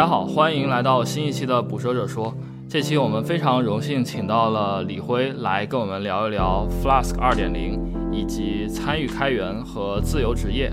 [0.00, 2.32] 大家好，欢迎来到新一期的《捕蛇者说》。
[2.66, 7.78] 这期我们非常荣幸请到了李辉来跟我们聊一聊 Flask 2.0
[8.10, 10.72] 以及参与开源和自由职业。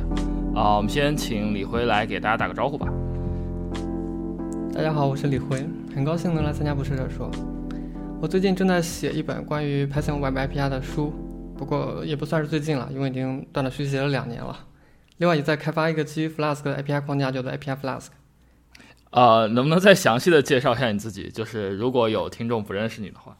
[0.55, 2.87] 啊，我们先请李辉来给大家打个招呼吧。
[4.73, 5.61] 大家好，我是李辉，
[5.93, 7.29] 很高兴能来参加《捕蛇者说》。
[8.21, 11.11] 我最近正在写一本关于 Python Web API 的书，
[11.57, 14.57] 不过也不算是最近了，因为已经断断续续写了两年了。
[15.17, 18.07] 另外也在开发一个基于 Flask 的 API 框架，叫做 API Flask。
[19.17, 21.27] 呃，能不能再详细的介绍一下你自己？
[21.27, 23.35] 就是如果有听众不认识你的话。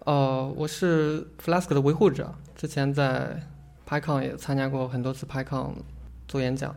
[0.00, 3.40] 呃，我是 Flask 的维护者，之前在
[3.88, 5.76] PyCon 也参加过很多次 PyCon
[6.28, 6.76] 做演讲。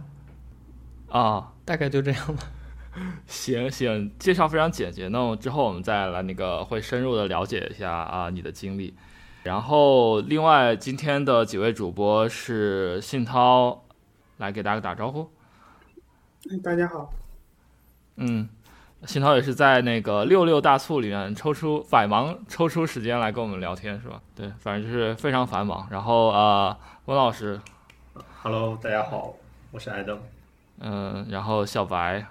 [1.10, 2.44] 啊，大概就这样吧。
[3.28, 5.10] 行行，介绍非常简洁。
[5.10, 8.94] 那我之后我们再来那个会深入的了解一下啊你的经历。
[9.44, 13.84] 然后另外今天的几位主播是信涛，
[14.38, 15.30] 来给大家打招呼。
[16.64, 17.12] 大家好。
[18.18, 18.48] 嗯，
[19.06, 24.22] 新涛也是在那个六六大促里面抽出百忙抽出时间来跟我们聊天，是吧？
[24.36, 25.88] 对，反正就是非常繁忙。
[25.90, 27.60] 然后呃，温老师
[28.42, 29.34] ，Hello，大家好，
[29.72, 30.20] 我是艾登。
[30.80, 32.26] 嗯，然后小白。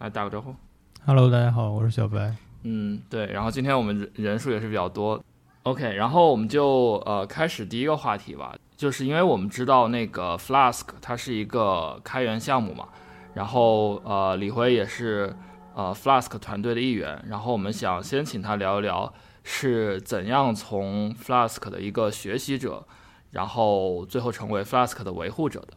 [0.00, 0.56] 来打个招呼
[1.04, 2.34] ，Hello，大家好，我是小白。
[2.62, 5.22] 嗯，对，然后今天我们人人数也是比较多
[5.64, 12.88] ，OK，然后我们就呃开始第一个话题吧，就是因为我们知道那个 Flask 它是一个开源项目嘛，
[13.34, 15.34] 然后呃李辉也是
[15.74, 19.12] 呃 Flask 团队的一员，然后我们想先请他聊一聊
[19.44, 22.86] 是怎样从 Flask 的一个学习者，
[23.30, 25.74] 然后最后成为 Flask 的维护者的。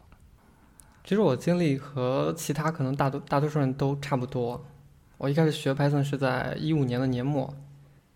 [1.04, 4.64] 其实我经历和其他可能大多大多数人都差不多。
[5.18, 7.54] 我一开始学 Python 是在一五年的年末，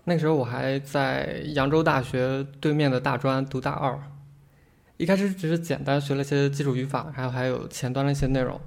[0.05, 3.99] 那个时候我还在扬州大学对面的大专读大二。
[4.97, 8.61] 一开始只是简单学了些基础语法，还有还有前端的一些内容。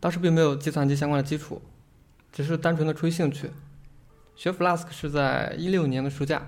[0.00, 1.60] 当时并没有计算机相关的基础，
[2.32, 3.50] 只是单纯的出于兴趣。
[4.36, 6.46] 学 Flask 是在一六年的暑假。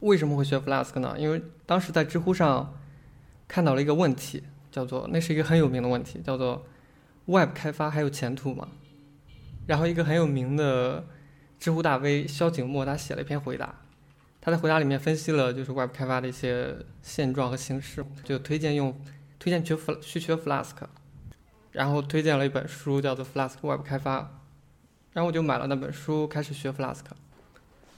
[0.00, 1.16] 为什么会学 Flask 呢？
[1.18, 2.74] 因为当时在知乎上
[3.46, 4.42] 看到了一个问题。
[4.68, 6.66] 叫做那是一个很有名的问题，叫做
[7.24, 8.68] Web 开发还有前途吗？
[9.66, 11.06] 然后一个很有名的
[11.58, 13.74] 知乎大 V 萧景墨他写了一篇回答，
[14.38, 19.00] 他在回答里面分析了就是 Web 开发的一些现状和形势，就推荐用
[19.38, 20.74] 推荐学 Fl 去学 Flask，
[21.76, 24.30] 然后推荐了一本书叫做 Flask Web 开发，
[25.12, 27.02] 然后我就买了那本书开始学 Flask，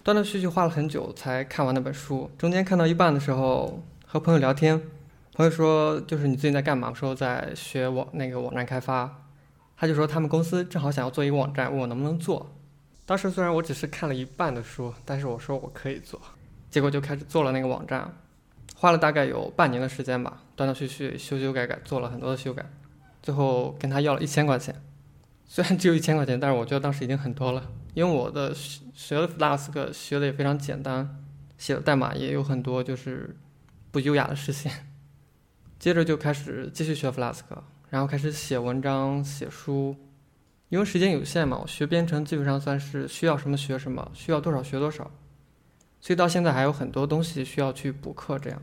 [0.03, 4.83] 断断续续花了很久才看完那本书，中间看到一半的时候和朋友聊天。
[5.35, 6.89] 朋友说，就是你最近在干嘛？
[6.91, 9.29] 我说在学网那个网站开发，
[9.77, 12.51] 他就说他们公司正好想要做一个网站，问我能不能做。
[13.07, 16.21] 当时虽然我只是看了一半的书，但是我说我可以做，
[16.69, 18.13] 结果就开始做了那个网站，
[18.75, 22.67] 花了大概有半年的时间吧，断断续续修修改改，做了很多的修改，
[23.23, 24.75] 最后跟他要了一千块钱。
[25.47, 31.25] 虽然只有一千块钱，但是我觉得当时已经很多了，因为我的学的 Flask 学的也非常简单，
[31.57, 33.35] 写的代码也有很多就是
[33.91, 34.71] 不优雅的实现。
[35.79, 37.41] 接着就开始继续学 Flask，
[37.89, 39.97] 然后开始写文章、写书。
[40.69, 45.11] 因为时间有限嘛，我学编程基本上算是需要什么学什么，需要多少学多少。
[45.99, 48.61] 所以到现在还有很多东西需要去补课这样。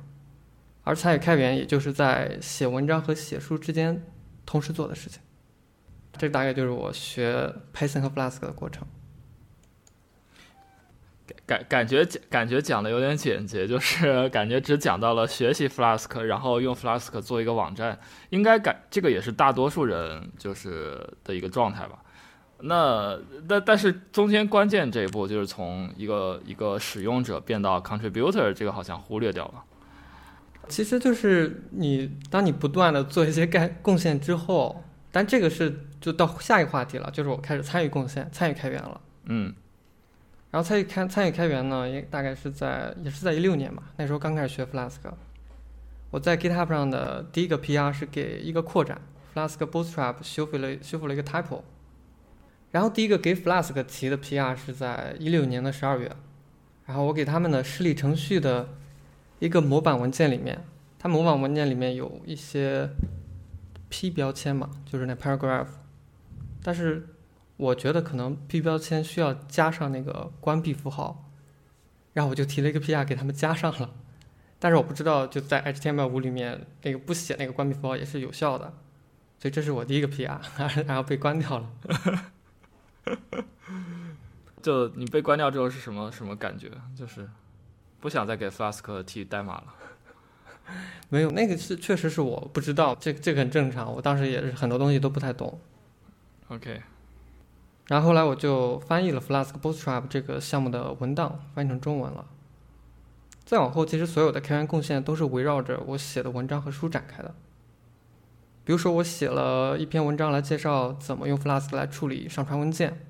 [0.83, 4.03] 而参与开源，也就是在写文章和写书之间
[4.45, 5.21] 同时做的事情。
[6.17, 8.87] 这大概就是我学 Python 和 Flask 的过程。
[11.47, 22.01] 感感觉讲感觉讲的有点简洁，就是 感觉只讲到了学习 Flask，然后用 Flask 做一个网站，应该感这个也是大多数人就是的一个状态吧。
[22.59, 23.19] 那
[23.49, 29.63] 但但是中间关键这一步就是从一个一个使用者变到 contributor，这个好像忽略掉了。
[30.67, 39.01] 其实就是你当你不断的做一些干贡献之后，但这个是就到下一个话题了，就是我开始参与贡献、参与开源了。
[39.25, 39.53] 嗯。
[40.51, 44.99] 然后参与开参与开源呢，也大概是在也是在一六年吧，那时候刚开始学 Flask。
[46.11, 49.01] 我在 GitHub 上的第一个 PR 是给一个扩展
[49.33, 51.61] Flask Bootstrap 修复了修复了一个 typo。
[52.71, 56.09] 然后第一个给 Flask 提的 PR 是在一六年的十二月，
[56.85, 58.69] 然后我给他们的示例程序的
[59.39, 60.65] 一个模板文件里面，
[60.97, 62.89] 它模板文件里面有一些
[63.89, 65.67] P 标签嘛，就是那 paragraph，
[66.61, 67.09] 但是。
[67.57, 71.31] 我觉得可能 P 标签需要加上那个关闭符号，
[72.11, 73.91] 然后我就提了一个 PR 给他们加上了，
[74.59, 78.73] 但是我不知道就在 HTML5 里面那个不写那个关闭符号也是有效的，
[79.39, 80.37] 所以这是我第一个 PR，
[80.85, 81.71] 然后被关掉了。
[84.61, 86.69] 就你被关掉之后是什么什么感觉？
[86.93, 87.25] 就是
[87.99, 89.73] 不想再给 Flask 提代码了？
[91.09, 95.59] 没有，那个是确实是我不知道，这这个很正常，我当时也是很多东西都不太懂。
[96.47, 96.81] OK。
[97.87, 102.25] 然后后来我就翻译了 Flask Bootstrap 这个项目的文档，翻译成中文了。
[103.45, 107.35] 再往后，其实所有的开源贡献都是围绕着我写的文章和书展开的。
[108.63, 113.05] 比如说，我写了一篇文章来介绍怎么用 Flask 来处理上传文件，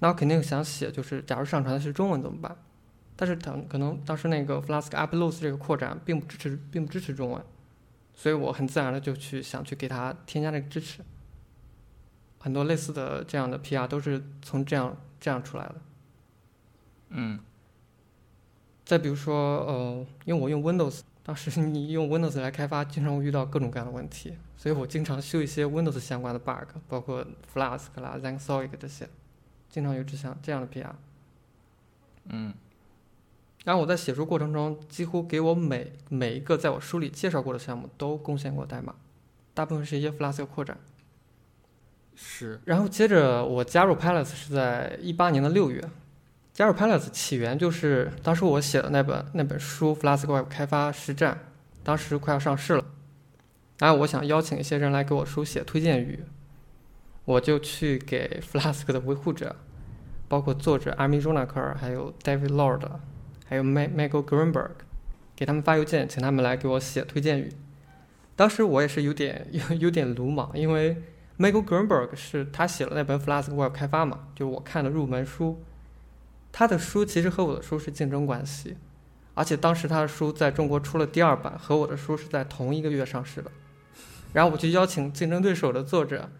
[0.00, 2.56] 那我肯定想写，就是假如上传的是中文怎么办？
[3.20, 7.44] 但是等可能当时那个 Flask Uploads 这个扩展并不支持，并不支持中文，
[8.14, 11.02] 所以我很自然的就去想去给它添加这个支持。
[12.38, 15.74] 很多类似的这样的 PR 都是从这样这样出来的。
[17.10, 17.38] 嗯
[18.86, 27.22] 再比如说，呃，因为我用 Windows，当时你用 Windows 来开发，经常会遇到各种各样的问题，所以我经常修一些 Windows 相关的 bug，包括
[27.52, 29.06] Flask 啦、Zenzoic 这些，
[29.68, 30.92] 经常有这项这样的 PR。
[32.30, 32.54] 嗯
[33.64, 38.94] 然后我在写书过程中，几乎给我每每一个在我书里介绍过的项目都贡献过代码，
[39.52, 40.78] 大部分是一些 Flask 扩展。
[42.22, 45.82] 是然后接着我加入 Palace 是在一八年的六月，
[46.52, 51.34] 加入 Palace 起源就是当时我写的那本那本书《Flask Web 开发实战》，
[51.82, 52.84] 当时快要上市了，
[53.78, 56.24] 然后我想邀请一些人来给我书写推荐语，
[57.24, 59.56] 我就去给 Flask 的维护者，
[60.28, 62.82] 包括作者 Amy Ronaker，还有 David Lord，
[63.50, 64.70] 还有 Ma- Michael Greenberg，
[65.34, 67.52] 给他们发邮件，请他们来给我写推荐语。
[68.36, 71.02] 当时我也是有点 有有点鲁莽，因为
[71.36, 75.60] Michael Greenberg 是他写了那本 Flask Web 开发嘛，就是我看的入门书。
[76.52, 78.76] 他的书其实和我的书是竞争关系，
[79.34, 83.50] 而且当时他的书在中国出了第二版，和我的书是在同一个月上市的。
[84.32, 86.30] 然后我就邀请竞争对手的作者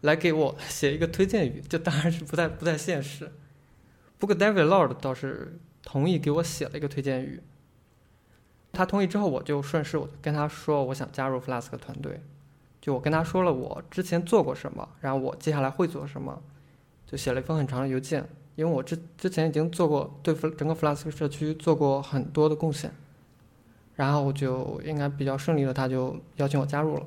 [0.00, 3.30] 来给我写一个推荐语，这当然是不太不太现实。
[4.18, 7.40] 不过 David Lord 倒是同意给我写了一个推荐语。
[8.72, 12.20] 他同意之后，我就顺势我跟他说我想加入 Flask 团队。
[12.80, 16.42] 就我跟他说了我之前做过什么，然后我接下来会做什么，
[17.06, 18.28] 就写了一封很长的邮件。
[18.56, 22.90] 因为我之之前已经做过对整个 Flask 社区做过很多的贡献，
[23.94, 27.06] 然后就应该比较顺利的，他就邀请我加入了，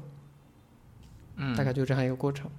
[1.38, 2.50] 嗯，大概就这样一个过程。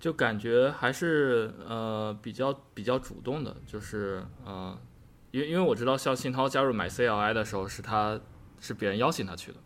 [0.00, 4.76] 就感觉还是呃比较比较主动的，就是呃，
[5.30, 8.18] 因为因为我知道像信涛加入买 CLI 的时候，是他
[8.58, 9.58] 是别人邀请他去的。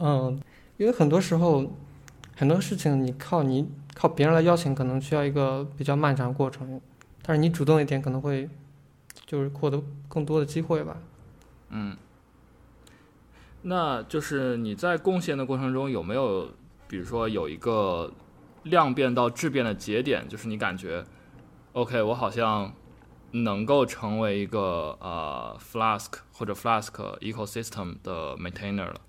[0.00, 0.40] 嗯，
[0.78, 1.76] 因为很多时候
[2.34, 6.80] 很多事情你靠你靠别人来邀请，可能需要一个比较漫长的过程，
[7.22, 8.48] 但是你主动一点，可能会
[9.26, 10.96] 就是获得更多的机会吧。
[11.68, 11.96] 嗯，
[13.62, 16.48] 那就是你在贡献的过程中有没有，
[16.88, 18.10] 比如说有一个
[18.64, 21.04] 量变到质变的节点，就是你感觉
[21.72, 22.74] ，OK，我好像
[23.30, 29.00] 能够成为一个呃 Flask 或者 Flask ecosystem 的 maintainer 了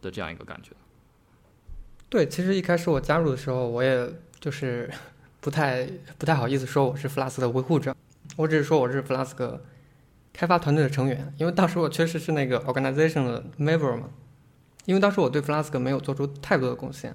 [0.00, 0.72] 的这样一个感觉。
[2.08, 4.90] 对，其实一开始我加入的时候，我也就是
[5.40, 5.88] 不太
[6.18, 7.94] 不太好意思说我是 Flask 的维护者，
[8.36, 9.58] 我只是说我是 Flask
[10.32, 14.08] 开发团队的成员，因为当时我确实是那个 organization 的 member 嘛，
[14.86, 17.14] 因为当时我对 Flask 没有做出太多的贡献。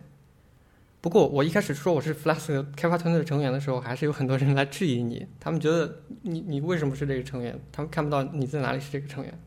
[0.99, 7.57] 不过我一开始说我是 Flask 开发团队的成员的时候，还是有很多人来质疑你，他们觉得你你为什么是这个成员？
[7.71, 9.39] 他们看不到你在哪里是这个成员。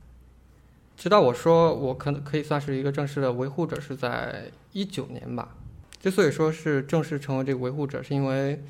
[0.96, 5.56] 直到我说我可能可以算是一个正式的维护者，是在一九年吧。
[5.98, 8.62] 之所以说是正式成为这个维护者，是因为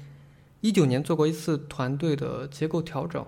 [0.61, 3.25] 一九年做过一次团队的结构调整，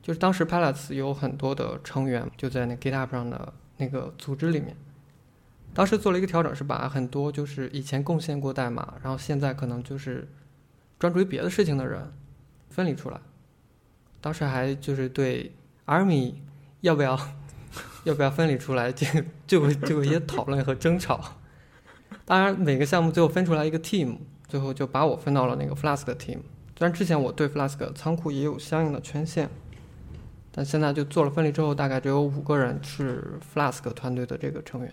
[0.00, 4.76] 就是当时 Palace 有很多的成员就在那 GitHub 上的那个组织里面，
[5.72, 10.28] 当时做了一个调整，是把很多就是以前贡献过代码，然后现在可能就是
[10.98, 12.12] 专注于别的事情的人
[12.68, 13.20] 分离出来。
[14.20, 15.54] 当时还就是对
[15.86, 16.34] Army
[16.80, 17.18] 要不要
[18.04, 19.06] 要不要分离出来， 就
[19.46, 21.36] 就就一些讨论和争吵。
[22.24, 26.38] 当然，每个项目最后分出来一个 team，最后就把我分到了那个 Flask 的 team。
[26.76, 29.48] 虽然之前我对 Flask 仓库也有相应的权限，
[30.50, 34.92] 但现在就做了分离之后，大概只有五个人是 Flask 团队的这个成员。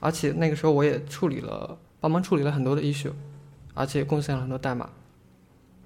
[0.00, 3.12] 而且那个时候我也处理了，帮忙处理了很多的 issue，
[3.74, 4.88] 而且贡献了很多代码。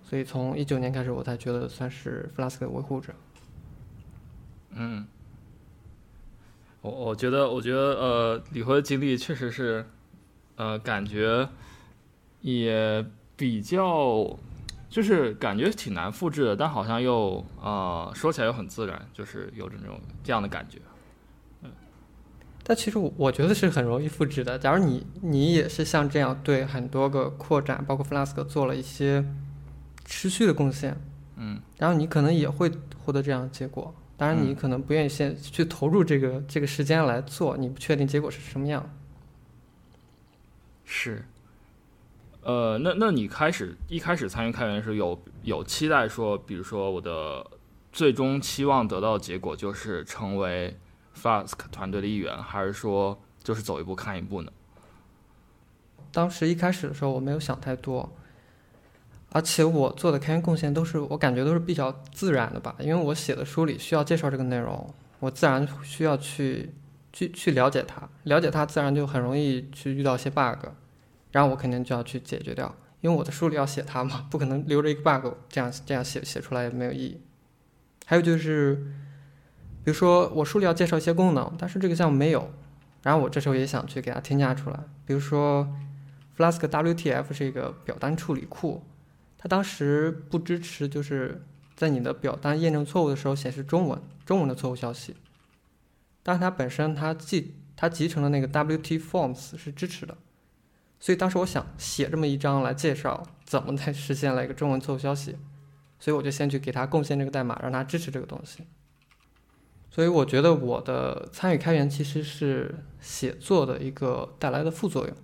[0.03, 3.15] 所以从一九年开始，我才觉得算是 Flask 的维护者。
[4.75, 5.07] 嗯，
[6.83, 9.87] 我我觉得，我觉得，呃，李辉的经历确实是，
[10.57, 11.49] 呃，感觉
[12.43, 13.05] 也
[13.37, 14.39] 比较，
[14.91, 20.79] 就是感觉挺难复制的，但好像又，呃，说起来又很自然，就是有这种这样的感觉。
[22.65, 24.59] 但其实我我觉得是很容易复制的。
[24.59, 29.25] 假如你你也是像这样对很多个扩展，包括 Flask 做了一些
[30.05, 30.97] 持续的贡献，
[31.37, 32.71] 嗯，然后你可能也会
[33.05, 33.95] 获得这样的结果。
[34.17, 38.89] 当然，你可能不愿意先去投入这个这个时间来做，你不确定结果是什么样。
[40.85, 41.25] 是，
[42.43, 47.45] 呃，那那你开始一开始参与开源的时候，有有期待说，比如说我的
[47.91, 50.77] 最终期望得到的结果就是成为
[51.15, 54.53] Flask 团队的一员，还是说就是走一步看一步呢？
[56.11, 58.13] 当时一开始的时候，我没有想太多，
[59.31, 66.71] 而且我做的开源贡献都是我感觉都是比较自然的吧，因为我写的书里需要介绍这个内容，我自然需要去
[67.13, 70.67] 去去了解它，了解它自然就很容易去遇到一些 bug，
[71.31, 77.21] 然后我肯定就要去解决掉，因为我的书里要写它嘛，不可能留着一个 bug 这样这样写写出来也没有意义。
[78.05, 78.85] 还有就是，
[79.85, 82.51] 比如说我书里要介绍一些功能，但是这个项目没有，
[83.03, 85.69] 然后我这时候也想去给它添加出来，比如说。
[86.35, 88.83] Flask WTF 是一个表单处理库，
[89.37, 91.45] 它当时不支持，就是
[91.77, 95.15] 在你的表单验证错误的时候显示中文中文的错误消息。
[96.23, 100.17] 但是它本身它集它集成的那个 WT Forms 是支持的，
[100.99, 105.37] 所以当时我想写这么一章来介绍怎么才实现了一个中文错误消息，
[106.01, 108.65] 所以我就先去给它贡献这个代码，让它支持这个东西。
[109.93, 115.17] 所以我觉得我的参与开源其实是写作的一个带来的副作用。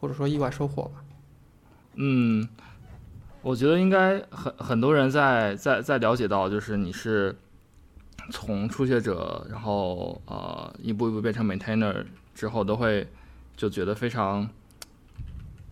[0.00, 1.04] 或者说意外收获吧。
[1.96, 2.48] 嗯，
[3.42, 7.36] 我觉得应该很很多人在在在了解到，就是你是
[8.30, 12.02] 从初学者，然后呃一步一步变成 maintainer
[12.34, 13.06] 之后，都会
[13.58, 14.48] 就觉得非常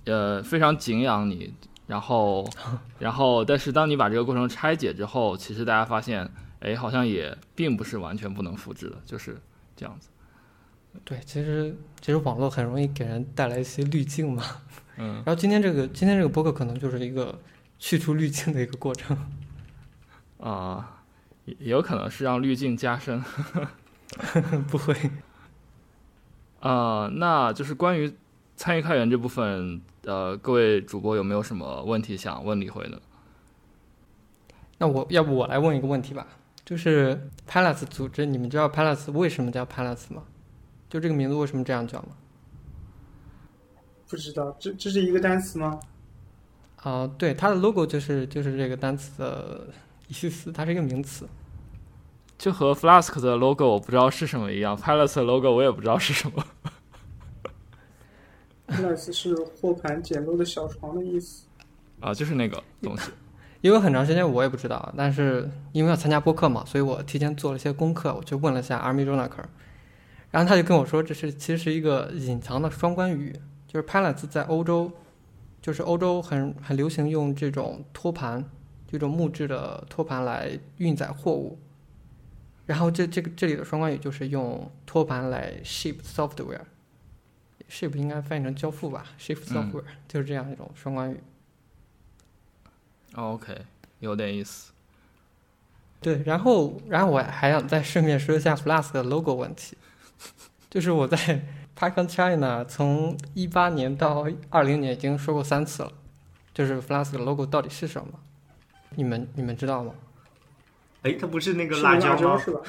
[0.05, 1.55] 呃非常敬仰你。
[1.87, 2.47] 然后
[3.01, 6.31] 然后，但是当你把这个过程拆解之后，其实大家发现，
[6.61, 9.41] 哎，好像也并不是完全不能复制的，就是
[9.77, 10.09] 这样子。
[11.05, 14.43] 对，其实其实网络很容易给人带来一些滤镜嘛。
[14.99, 15.15] 嗯。
[15.17, 17.39] 然后今天这个今天这个播客可能就是一个
[17.79, 19.17] 去除滤镜的一个过程。
[20.41, 21.05] 啊，
[21.45, 23.23] 也也有可能是让滤镜加深。
[24.69, 24.95] 不会。
[26.61, 28.13] 啊，那就是关于
[28.57, 33.01] 参与开源这部分，呃，各位主播有没有什么问题想问李辉呢？
[34.79, 36.27] 那我要不我来问一个问题吧，
[36.69, 40.23] 就是 Palace 组织，你们知道 Palace 为什么叫 Palace 吗？
[40.91, 42.09] 就这个名字为什么这样叫吗？
[44.07, 45.81] 不知道，这这是一个单词吗？
[46.83, 49.69] 啊、对，它的 logo 就是就是这个单词的
[50.09, 51.27] 意思，它是一个名词。
[52.37, 56.45] 就和 Flask 的 logo 我不知道是什么一样，Palace 的 logo 我也不知道是什么。
[58.67, 61.47] Palace 是货盘简陋的小床的意思。
[62.01, 63.11] 啊，就是那个东西。
[63.61, 69.45] 因为很长时间我也不知道，但是因为要参加播客嘛，所以我提前做了一些功课，我就问了一下 Army Jonaker，
[70.31, 73.35] 然后他就跟我说，这是其实是一个隐藏的双关语，
[73.67, 74.93] 就是 Pallets 在欧洲，
[75.61, 78.45] 就是欧洲很很流行用这种托盘，
[78.87, 81.59] 这种木质的托盘来运载货物，
[82.67, 91.21] 然后这这个这里的双关语就是用托盘来 ship software，ship 应该翻译成交付吧，ship software、就是这样一种双关语。
[93.15, 93.57] 哦 OK，
[94.01, 94.73] 有点意思。
[96.01, 99.77] 对，然后然后我还想再顺便说一下 Flask 的 logo 问题，
[100.71, 101.45] 就是我在
[101.77, 105.93] PyCon China 从一八年到二零年已经说过三次了，
[106.55, 108.13] 就是 Flask 的 logo 到底是什么？
[108.95, 109.93] 你们你们知道吗？
[111.03, 112.39] 哎，它不是那个是辣椒吗？
[112.39, 112.61] 是吧？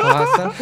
[0.02, 0.52] 哇，三，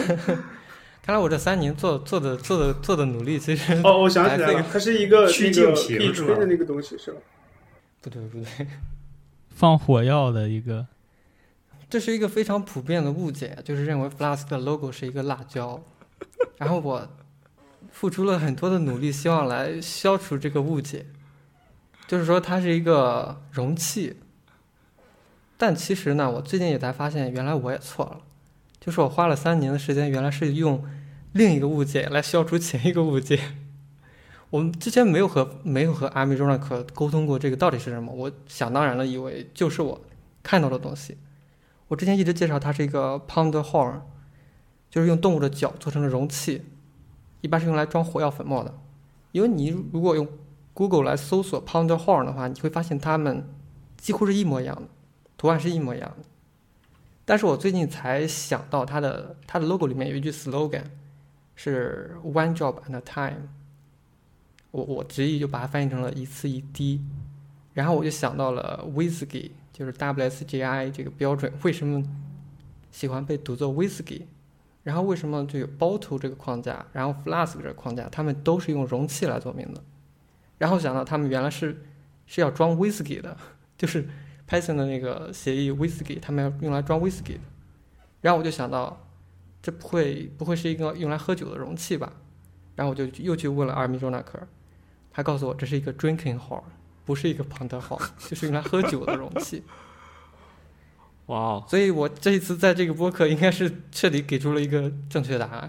[1.09, 6.27] 看来我这三年做做的做的做的努力，其实哦，我想起来了它是一个曲那个靖平可以是吧？
[6.27, 7.19] 吹的那个东西是吧？
[8.03, 8.67] 不对不对，
[9.49, 10.87] 放火药的一个，
[11.89, 15.83] 这是一个非常普遍的误解，就是认为 Flask 的 logo 是一个辣椒，
[16.59, 17.09] 然后我
[17.91, 21.07] 付出了很多的努力，希望来消除这个误解，
[22.07, 24.19] 就是说它是一个容器。
[25.57, 28.21] 但其实呢，我最近也才发现，原来我也错了，
[28.79, 30.85] 就是我花了三年的时间，原来是用
[31.33, 33.41] 另一个误解来消除前一个误解。
[34.51, 40.01] 我们之前没有和没有和阿米中纳克沟通过这个到底是什么，我想当然了，以为就是我
[40.43, 41.19] 看到的东西。
[41.89, 44.01] 我之前一直介绍它是一个 pound horn，
[44.91, 46.63] 就是用动物的脚做成的容器，
[47.43, 48.75] 一般是用来装火药粉末的。
[49.33, 50.27] 因为你如果用
[50.73, 53.47] Google 来搜索 pound horn 的话，你会发现它们
[53.99, 54.89] 几乎是一模一样的，
[55.37, 56.25] 图案是一模一样的。
[57.27, 60.85] 但是我最近才想到它的它的 logo 里面有一句 slogan，
[61.59, 63.49] 是 one job at a time。
[64.71, 67.01] 我我直译就把它翻译成了一次一滴，
[67.73, 72.05] 然后我就想到了 whiskey，就是 WSGI 这个标准为什么
[72.93, 74.23] 喜欢被读作 whiskey，
[74.85, 79.83] 然后为什么就有 bottle 这个框架，然后 flask 这个框架，他们都是用容器来做名的，
[80.59, 81.83] 然后想到他们原来是
[82.27, 83.35] 是要装 whiskey 的，
[83.79, 84.07] 就是
[84.47, 87.41] Python 的那个协议 whiskey，他们要用来装 whiskey 的，
[88.21, 89.08] 然后我就想到
[89.69, 92.11] 这不会不会是一个用来喝酒的容器吧？
[92.75, 94.49] 然后我就又去问了阿尔米周纳克尔，
[95.13, 96.63] 还告诉我这是一个 drinking hall，
[97.05, 99.63] 不是一个 ponder hall，就是用来喝酒的容器。
[101.29, 105.69] 哇哦，所以我这一次在这个播客应该是彻底给出了一个正确答案。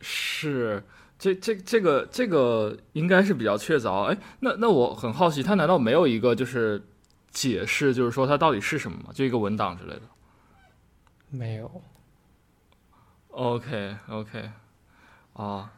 [0.00, 0.84] 是
[1.18, 4.04] 这这这个这个应该是比较确凿。
[4.04, 6.86] 哎，那那我很好奇，他难道没有一个就是
[7.32, 9.10] 解释，就是说它到底是什么吗？
[9.12, 10.02] 就一个文档之类的
[11.28, 11.82] 没有，
[13.36, 14.50] ？OK OK，
[15.34, 15.70] 啊，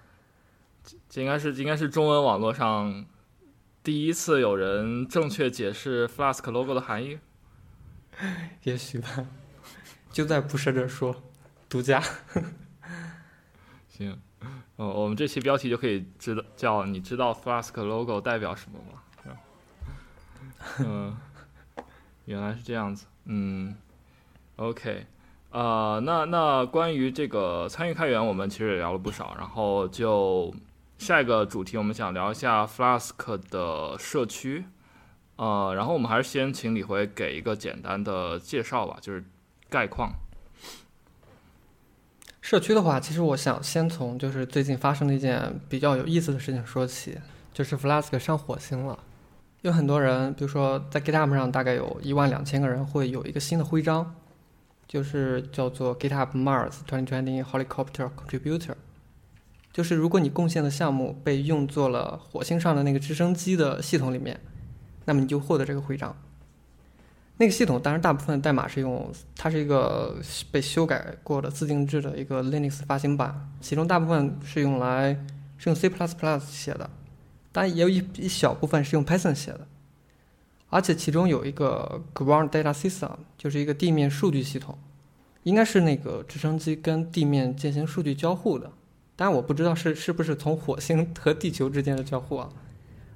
[0.84, 3.04] 这这应该是应该是中文网络上
[3.82, 7.18] 第一次有人正确解释 Flask logo 的含义。
[8.62, 9.26] 也许吧。
[10.10, 11.22] 就在不舍者说，
[11.68, 12.00] 独家。
[13.88, 14.18] 行，
[14.76, 19.02] 哦，我们这期标题就可以知道叫你知道 Flask logo 代表什么吗？
[20.78, 21.16] 嗯，
[22.24, 23.06] 原来是这样子。
[23.24, 23.76] 嗯
[24.56, 25.06] ，OK，
[25.50, 30.52] 呃，那那关于这个参与开源，我们其实也聊了不少，然后就
[30.98, 34.64] 下一个主题，我们想聊一下 Flask 的社区。
[35.36, 39.24] 呃，然后我们还是先请李辉给一个简单的介绍吧，就是
[39.70, 40.12] 概况。
[42.42, 47.16] 社区的话，其实我想先从就是最近发生的一件比较有意思的事情说起，
[47.52, 48.98] 就是 Flask 上火星了。
[49.62, 54.14] 有很多人，比如说在 GitHub 上，大概有一万两千个人会有一个新的徽章，
[54.88, 58.74] 就是叫做 GitHub Mars 2020 Helicopter Contributor。
[59.72, 64.40] 就是如果你贡献的项目被用作了火星上的那个直升机的系统里面，
[65.04, 66.16] 那么你就获得这个徽章。
[67.36, 70.16] 那个系统当然大部分代码是用，它是一个
[70.50, 75.12] 被修改过的自定制的一个 Linux 发行版，其中大部分是用来
[75.56, 75.88] 是用 C++
[76.40, 76.90] 写的，
[77.52, 79.68] 当然也有一一小部分是用 Python 写的，
[80.68, 84.76] 而且其中有一个 Ground Data System，就是一个地面数据系统，
[85.42, 88.70] 应该是那个直升机跟地面进行数据交互的，
[89.16, 92.50] 当然我不知道是是不是从火星和地球之间的交互啊，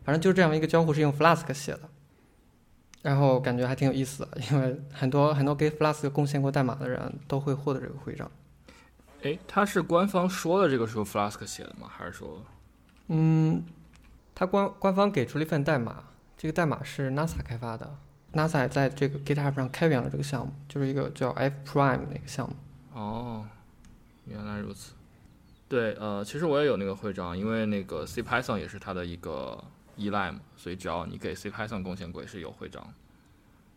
[0.04, 1.88] 反正就这样一个交互是用 Flask 写的。
[3.02, 8.30] 然后感觉还挺有意思的，因为很多很多给 Flask 贡献过代码的人都会获得这个徽章。
[9.22, 11.88] 哎，他是官方说的这个是 Flask 写的吗？
[11.90, 12.40] 还是说？
[13.08, 13.64] 嗯，
[14.36, 16.04] 他官官方给出了一份代码，
[16.36, 17.96] 这个代码是 NASA 开发的
[18.32, 22.56] ，NASA 在这个 GitHub 上开源了这个项目，就是一个叫 F Prime 的一个项目。
[22.94, 23.46] 哦，
[24.26, 24.92] 原来如此。
[25.68, 29.62] 对，呃，其实我也有那个徽章，因为那个 C Python 也是它的一个
[29.96, 32.86] 依赖嘛，所以只要你给 C Python 贡献过，也是有徽章。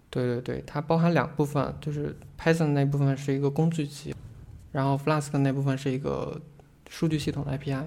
[0.09, 4.13] 对对对，它包含两部分，就是 Python 那部分是一个工具集，
[4.71, 6.41] 然后 Flask 那部分是一个
[6.89, 7.85] 数据系统的 API。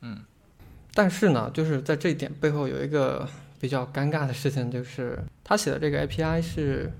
[0.00, 0.24] 嗯，
[0.94, 3.28] 但是呢，就是在这一点背后有一个
[3.60, 6.90] 比较尴尬的事情，就是他写的这个 API 是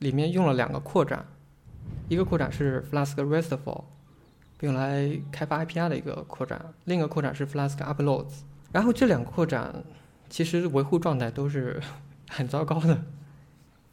[0.00, 1.24] 里面用了两个扩展，
[2.08, 3.84] 一个扩展是 Flask RESTful，
[4.60, 8.40] 用来开发 API 的一个扩展，另一个扩展是 Flask Uploads。
[8.72, 9.84] 然后这两个扩展
[10.28, 11.80] 其实维护状态都是
[12.28, 12.94] 很糟糕的。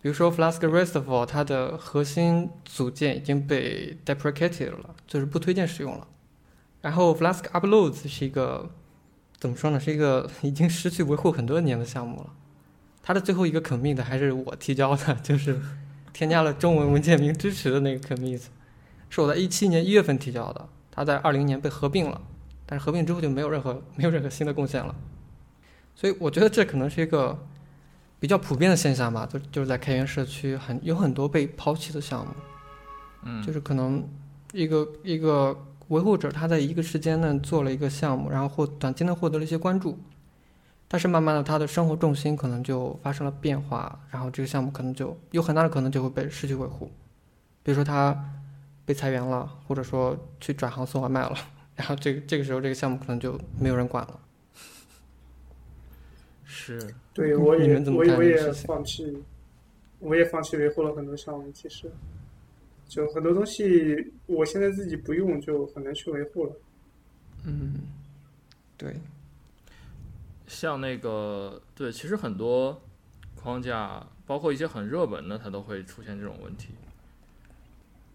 [0.01, 6.07] 比如说 Flask RESTful，它的核心组件已经被 deprecated 了，就是不推荐使用了。
[6.81, 8.69] 然后 Flask Uploads 是一个
[9.37, 9.79] 怎么说呢？
[9.79, 12.33] 是一个已经失去维护很多年的项目了。
[13.03, 15.61] 它的最后一个 commit 还是我提交的，就是
[16.11, 18.41] 添加了中文文件名支持的那个 commit，
[19.09, 20.67] 是我在一七年一月份提交的。
[20.91, 22.19] 它在二零年被合并了，
[22.65, 24.95] 但是合并之后就没有任何没有任何新的贡献了。
[25.95, 27.37] 所以我觉得这可能是一个
[28.19, 32.33] 比较普遍的现象吧，就就是在开源社区很有很多被抛弃的项目。
[33.23, 34.07] 嗯，就是可能
[34.53, 35.55] 一个一个
[35.89, 39.97] 维护者他在一个时间内做了一个项目，然后获短期内获得了一些关注，
[40.87, 46.91] 但是慢慢的他的生活重心可能就发生了变化，然后这个项目可能就有很大的可能就会被失去维护，
[47.63, 48.17] 比如说他
[48.85, 51.35] 被裁员了，或者说去转行送外卖了，
[51.75, 54.19] 然后这个这个时候这个项目可能就没有人管了。
[56.45, 59.23] 是，对我也我也放弃，
[59.99, 61.51] 我也放弃维护了很多项目。
[61.53, 61.91] 其实，
[62.87, 66.51] 就很多东西我现在自己不用，就很难去维护了。
[67.45, 67.75] 嗯，
[68.77, 68.95] 对，
[70.47, 72.81] 像那个对，其实很多
[73.35, 76.69] 框架，包括一些很热门的，它都会出现这种问题。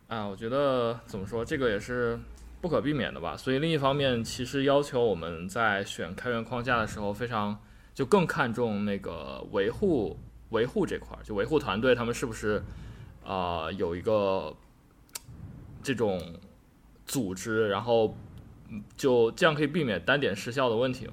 [0.08, 2.18] 啊，我觉得怎么说，这个也是
[2.60, 3.36] 不可避免的吧。
[3.36, 7.58] 所以另一方面，其实要求我们在选开源框架的时候，非常
[7.94, 10.18] 就更看重那个维护
[10.50, 12.62] 维护这块儿，就维护团队他们是不是
[13.24, 14.54] 啊、有一个
[15.82, 16.20] 这种
[17.06, 18.16] 组织，然后
[18.96, 21.12] 就这样可以避免单点失效的问题嘛。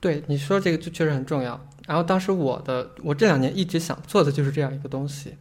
[0.00, 1.58] 对你说这个就确实很重要。
[1.86, 5.36] 然后当时我的我这两年一直想做的就是这样一个东西。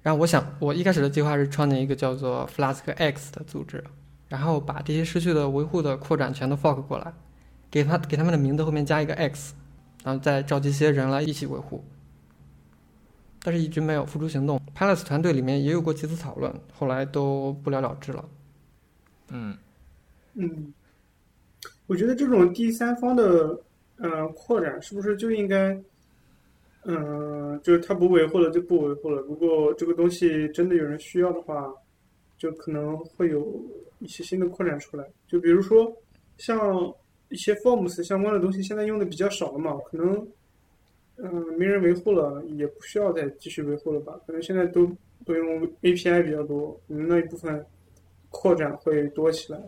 [0.00, 3.84] 然后我想，我一开始的计划是创建一个叫做 Flask X 的组织，
[4.28, 7.12] 然后把这些失去的维护的扩展全都 fork 过来，
[7.70, 9.54] 给他给他们的名字后面加一个 X，
[10.04, 11.84] 然后再召集一些人来一起维护。
[13.42, 14.60] 但是一直没有付诸行动。
[14.76, 18.24] Palace 团队里面也有过几次讨论，后来都不了了之了。
[19.30, 19.56] 嗯
[20.34, 20.72] 嗯，
[21.86, 23.60] 我觉得这种第三方的
[23.96, 25.78] 呃扩展是不是就应该，
[26.84, 29.20] 嗯、就是他不维护了就不维护了。
[29.22, 31.74] 如果这个东西真的有人需要的话，
[32.38, 33.44] 就可能会有
[33.98, 35.04] 一些新的扩展出来。
[35.26, 35.92] 就比如说
[36.38, 36.58] 像
[37.28, 40.26] 一些 Forms 相关的东西，现在用的比较少了嘛，可能
[41.20, 44.18] 嗯、没人维护了，也不需要再继续维护了吧？
[44.26, 44.90] 可能现在都
[45.24, 47.66] 都用 API 比较多，可能那一部分
[48.30, 49.60] 扩展会多起来。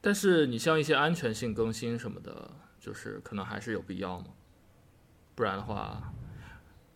[0.00, 4.26] 但是你像一些安全性更新什么的，就是可能还是有必要嘛，
[5.34, 6.12] 不然的话，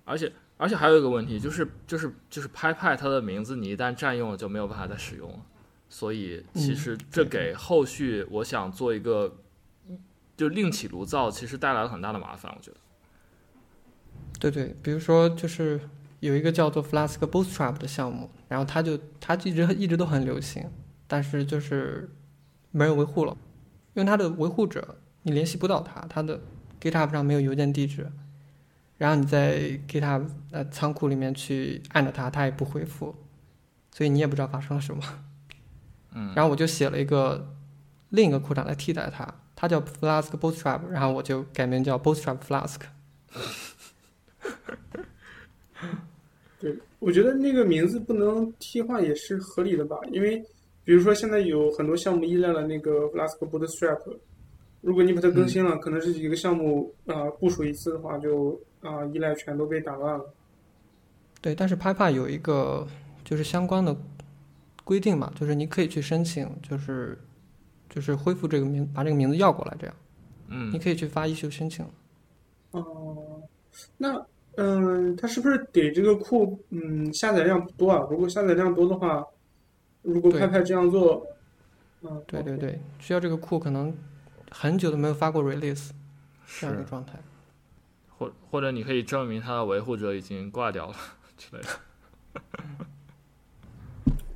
[0.04, 5.44] 而且而且还有一个问题就是就是就是拍派它的名字你一旦占用了就没有办法再使用了，
[5.88, 9.36] 所以其嗯实这给后续我想做一个
[10.40, 12.78] 就另起炉灶，其实带来了很大的麻烦，我觉得。
[14.38, 15.78] 对对，比如说就是
[16.20, 20.66] 有一个叫做 Flask Bootstrap 的项目，然后它就它一直一直都很流行，
[21.06, 22.10] 但是就是
[22.70, 23.36] 没人维护了，
[23.92, 26.40] 因为它的维护者你联系不到他，他的
[26.80, 28.10] GitHub 上没有邮件地址，
[28.96, 33.14] 然后你在 GitHub 呃仓库里面去按着它，它也不回复，
[33.92, 35.02] 所以你也不知道发生了什么。
[36.12, 37.54] 嗯，然后我就写了一个
[38.08, 42.78] 另一个扩展来替代它，它叫 Flask Bootstrap，然后我就改名叫 Bootstrap Flask。
[46.58, 50.42] 对，我觉得那个名字不能替换也是合理的吧，因为
[50.82, 54.00] 比如说现在有很多项目依赖了那个 Flask Bootstrap，
[54.80, 60.24] 如果你把它更新了，可能是一个项目啊、呃部署一次的话就，啊依赖全都被打乱了。
[61.42, 62.88] 对，但是 PyPy 有一个
[63.24, 63.94] 就是相关的
[64.84, 67.18] 规定嘛，就是你可以去申请，就是
[67.90, 69.94] 就是恢复这个名，把这个名字要过来，这样
[70.48, 71.84] 嗯你可以去发 issue 申请。
[72.70, 73.42] 哦、
[73.98, 74.24] 那
[74.56, 78.06] 嗯，它是不是得这个库嗯下载量不多啊？
[78.10, 79.26] 如果下载量多的话，
[80.02, 81.26] 如果对派派这样做，
[82.02, 83.94] 嗯，对对对，需要这个库可能
[84.50, 85.90] 很久都没有发过 release
[86.60, 87.18] 这样一个，状态。
[88.16, 90.94] 或或者你可以证明它的维护者已经挂掉了
[91.36, 91.68] 之类的。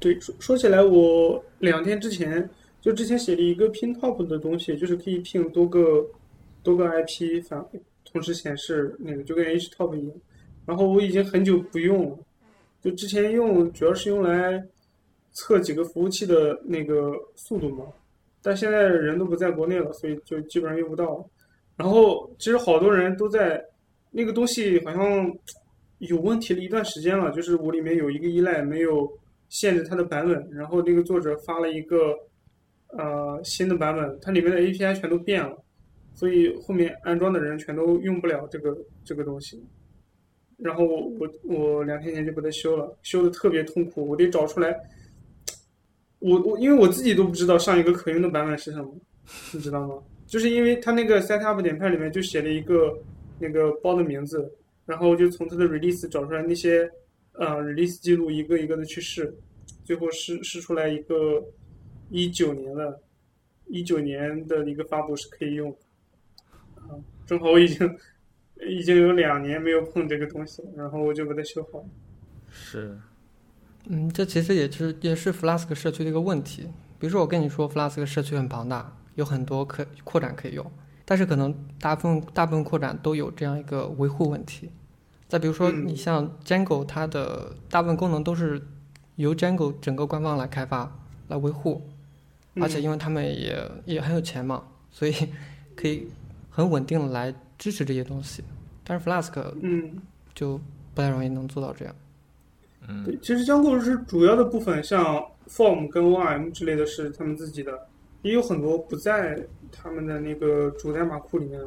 [0.01, 2.49] 对，说说起来，我两天之前
[2.85, 6.07] 就之前写了一个 pin top 的东西，就是可以 pin 多个
[6.63, 7.65] 多个 IP 反
[8.05, 10.15] 同时显示那个，就跟 h top 一样。
[10.67, 12.19] 然后我已经很久不用了，
[12.83, 14.63] 就之前用主要是用来
[15.33, 17.87] 测几个服务器的那个速度嘛，
[18.43, 21.27] 但现在人都不在国内了，所以就基本上用不到。
[21.77, 23.65] 然后其实好多人都在
[24.11, 25.35] 那个东西好像
[26.01, 29.11] 有问题了一段时间了，就是我里面有一个依赖没有。
[29.51, 32.19] 限制它的版本，然后那个作者发了一个
[32.97, 35.57] 呃新的版本，它里面的 API 全都变了，
[36.15, 39.63] 所以后面安装的人全都用不了这个这个东西。
[40.57, 44.79] 然后我我我两天前就把它修了，修的特别痛苦，我得找出来。
[46.21, 48.95] 我我因为我自己都不知道上一个可用的版本是什么，
[49.53, 50.03] 你知道吗？
[50.27, 52.97] 就是因为它那个 setup 点 py 里面就写了一个
[53.39, 54.51] 那个包的名字，
[54.87, 56.91] 然后就从它的 release 找出来那些。
[57.37, 59.37] 呃，release 记录一个一个的去试，
[59.85, 61.43] 最后试试出来一个
[62.15, 63.01] 一九年的，
[63.67, 65.77] 一九年的一个发布是可以用的。
[66.83, 66.95] 啊，
[67.27, 67.99] 正好我已经
[68.69, 71.85] 已经有两年没有碰这个东西了，然后我就把它修好了。
[72.49, 72.97] 是，
[73.89, 76.69] 嗯，这其实也是也是 Flask 社区的一个问题。
[77.01, 80.65] 比如说我跟你说，Flask 社区很庞大，有很多可扩展可以用，
[81.05, 84.71] 但是可能大部分大部分扩展都有这样一个维护问题。
[85.27, 88.63] 再比如说，嗯你像 Django，它的大部分功能都是
[89.17, 90.97] 由 Django 整个官方来开发、
[91.27, 91.83] 来维护，
[92.61, 95.13] 而且因为他们也也很有钱嘛，所以
[95.75, 96.07] 可以
[96.51, 98.43] 很稳定的来支持这些东西。
[98.85, 99.97] 但是 Flask 嗯，
[100.35, 100.61] 就
[100.95, 101.95] 不太容易能做到这样。
[102.87, 107.89] 嗯对，其实 Django 是主要的部分，像 Form 跟 ORM 之类的是他们自己的，
[108.23, 111.67] 也有很多不在他们的那个主代码库里面的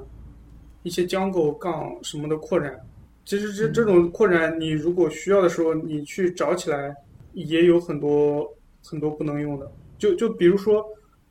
[0.83, 2.79] 一些 Django 杠什么的扩展。
[3.25, 6.95] 其实这这种扩展，你如果需要的时候，你去找起来，
[7.33, 9.69] 也有很多很多不能用的。
[9.97, 10.85] 就就比如说，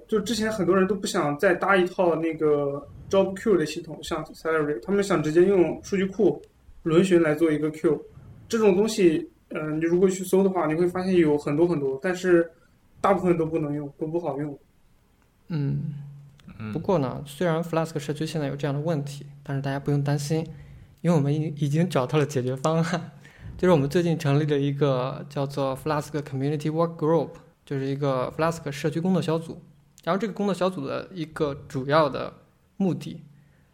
[0.09, 6.41] 就之前很多人都不想再搭一套那个 Job Q 的系统，像 Salary，他们想直接用数据库
[6.83, 8.01] 轮询来做一个 Q，
[8.49, 12.51] 这种东西，嗯、你如果去搜的话，你会发现有很多很多，但是
[13.01, 14.59] 大部分都不能用，都不好用。
[15.49, 15.95] 嗯，
[16.59, 20.39] 嗯不过呢，虽然 Flask 社区现在有这样的问题，但是大家不用担心，
[21.03, 23.13] 因为我们已已经找到了解决方案。
[23.57, 27.31] 就是我们最近成立了一个叫做 Flask Community Work Group，
[27.67, 29.61] 就是一个 Flask 社区工作小组，
[30.05, 32.33] 然后这个工作小组的一个主要的
[32.77, 33.25] 目的，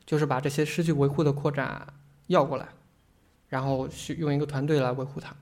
[0.05, 1.87] 就是把这些失去维护的扩展
[2.29, 2.71] 要过来，
[3.49, 5.37] 然后去用一个团队来维护它。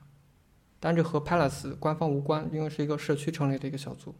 [0.81, 4.13] 但这和 Palace 官方无关，因为是一个社区成立的一个小组，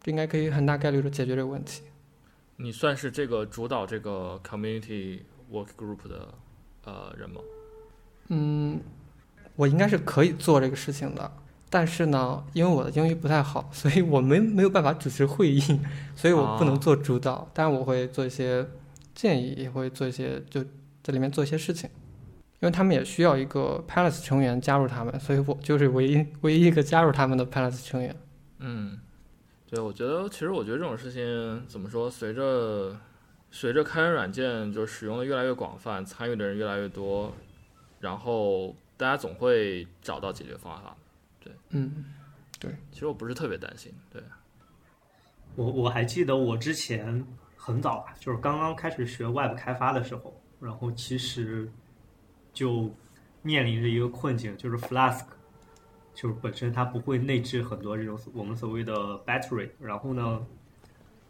[0.00, 1.82] 这应该可以很大概率的解决这个问题。
[2.56, 6.32] 你算是这个主导这个 community work group 的
[6.84, 7.40] 呃人吗？
[8.28, 8.80] 嗯，
[9.56, 11.32] 我应该是可以做这个事情的，
[11.68, 15.60] 但是呢，因为我的英语不太好， 所以我没没有办法主持会议，
[16.14, 18.66] 所以我不能做主导，但我会做一些
[19.14, 20.62] 建议，也会做一些就
[21.02, 21.90] 在里面做一些事情，
[22.60, 28.14] 因为他们也需要一个 Palace 成员加入他们，所以我就是唯一 唯一一个加入他们的 Palace 成员。
[28.58, 28.98] 嗯，
[29.68, 32.96] 对，我觉得其实我觉得这种事情怎么说，随着
[33.50, 37.32] 随着开源软件就使用的越来越广泛，参与的人越来越多，
[38.00, 40.96] 然后大家总会找到解决方法。
[41.70, 42.04] 嗯，
[42.58, 42.74] 对。
[42.90, 44.22] 其实我不是特别担心，对，
[45.54, 47.24] 我我还记得我之前
[47.56, 51.70] 很早啊，就是刚刚开始学 Web 开发的时候，然后其实
[52.52, 52.94] 就
[53.42, 55.24] 面临着一个困境，就是 Flask，
[56.14, 60.46] 就是本身它不会内置很多这种我们所谓的 battery，然后呢，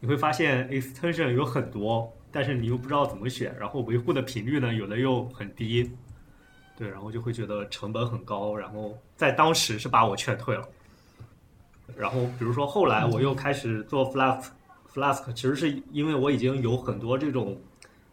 [0.00, 5.90] 你会发现 extension 有很多，但是你又不知道怎么选，然后维护的频率呢，有的又很低，
[6.76, 10.68] 对，然后就会觉得成本很高，然后在当时是把我劝退了。
[11.96, 17.58] 然后比如说后来我又开始做 Flask，Flask 其实是因为我已经有很多这种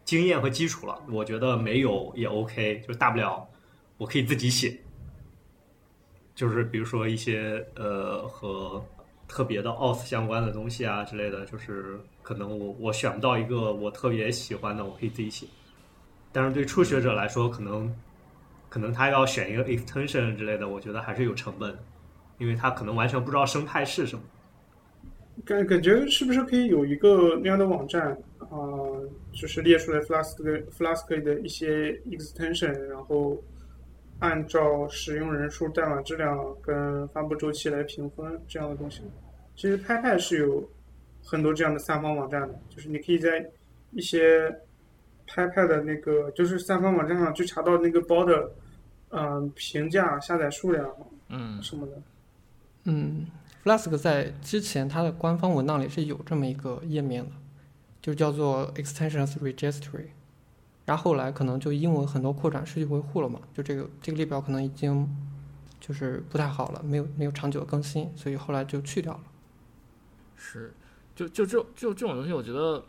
[0.06, 3.46] 经验和基础了，我觉得没有也 OK，就大不了
[3.98, 4.80] 我可以自己写，
[6.36, 8.84] 就是比如说一些呃和
[9.28, 15.48] 特别的 OS 相关的东西啊之类的，就是可能我我选不到一个我特别喜欢的，我可以自己写。
[16.32, 17.94] 但是对初学者来说，可能
[18.74, 21.78] 可能他要选一个 extension 之类的，我觉得还是有成本，
[22.40, 24.24] 因为他可能完全不知道生态是什么。
[25.46, 28.58] 感感觉是不是可以有一个那样的网站啊、
[29.32, 33.38] 就是列出来 Flask 的 Flask 的一些 extension，然后
[34.18, 39.04] 按照使用人数、代码质量跟发布周期来评分这样的东西。
[39.56, 40.68] 其实 PyPy 是有
[41.24, 43.48] 很多这样的三方网站的，就是你可以在
[43.92, 44.52] 一些
[45.28, 48.26] PyPy 的那个就是三方网站上去查到那个包
[49.14, 50.90] 的嗯、评价、下载数量
[51.30, 51.94] 嗯什么的。
[52.86, 53.28] 嗯
[53.64, 57.32] ，Flask 在之前它的官方文档里是有这么一个页面的，
[58.02, 60.08] 就叫做 Extensions Registry。
[60.86, 65.08] 然后后来可能就英文很多扩展失去维护了嘛，就这个这个列表可能已经
[65.80, 69.22] 就是不太好了，没有没有长久的更新，所以后来就去掉了。
[70.36, 70.74] 是，
[71.16, 72.84] 就就这就这种东西，我觉得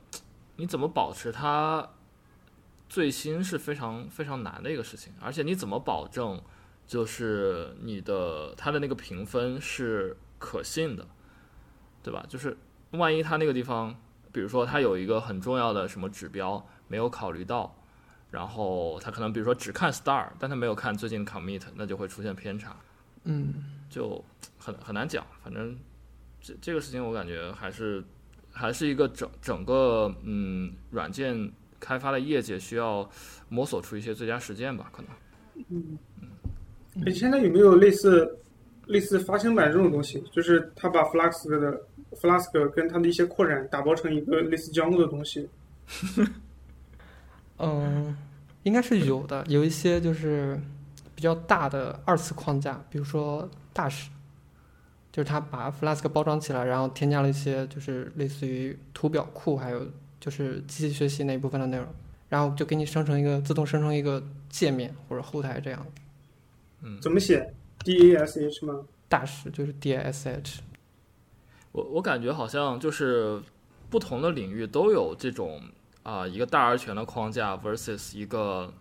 [0.57, 1.89] 你怎么保持它
[2.95, 6.41] 最新是非常非常难的一个事情，而且你怎么保证
[6.87, 11.05] 就是你的它的那个评分是可信的，
[12.05, 12.25] 对吧？
[12.29, 12.57] 就是
[12.93, 17.77] 万一它那个地方，比如说它有一个很重要的什么指标没有考虑到，
[18.31, 22.77] 然后它可能比如说只看 star，但它没有看最近 commit，那就会出现偏差，
[23.25, 23.55] 嗯，
[23.91, 24.25] 就
[24.57, 25.27] 很很难讲。
[25.43, 25.77] 反正
[26.41, 28.05] 这这个事情我感觉还是
[28.53, 31.51] 还是一个整整个嗯软件
[31.85, 33.07] 开发的业界需要
[33.51, 35.65] 摸索出一些最佳实践吧，可能。
[35.69, 35.99] 嗯
[36.95, 38.39] 嗯，现在有没有类似
[38.87, 40.25] 类似发行版这种东西？
[40.33, 41.79] 就是他把 Flask 的
[42.13, 45.47] Flask 跟它的一些扩展打包成一个类似 Django 的东西。
[47.59, 48.17] 嗯，
[48.63, 50.59] 应该是有的，有一些就是
[51.15, 54.11] 比较大的二次框架，比如说大使，
[55.13, 59.87] 就是他把 Flask 包装起来，然后添加了一些就是类似于图表库，还有
[60.25, 61.87] 就是机器学习那一部分的内容，
[62.31, 65.87] 然后就给你生成一个自动生成一个界面或者后台这样。
[66.81, 68.81] 嗯怎么写？D A S H 吗？
[69.07, 70.61] 大师就是 DISH，
[71.73, 73.39] 我我感觉好像就是
[73.91, 75.61] 不同的领域都有这种
[76.03, 78.73] 啊、一个大而全的框架 versus 一个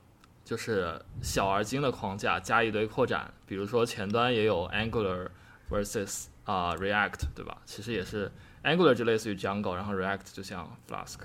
[0.45, 5.27] 就是小而精的框架加一堆扩展，比如说前端也有 Angular
[5.69, 7.61] versus 啊、React，对吧？
[7.65, 8.31] 其实也是
[8.63, 11.19] Angular 就类似于 Django，然后 React 就像 Flask，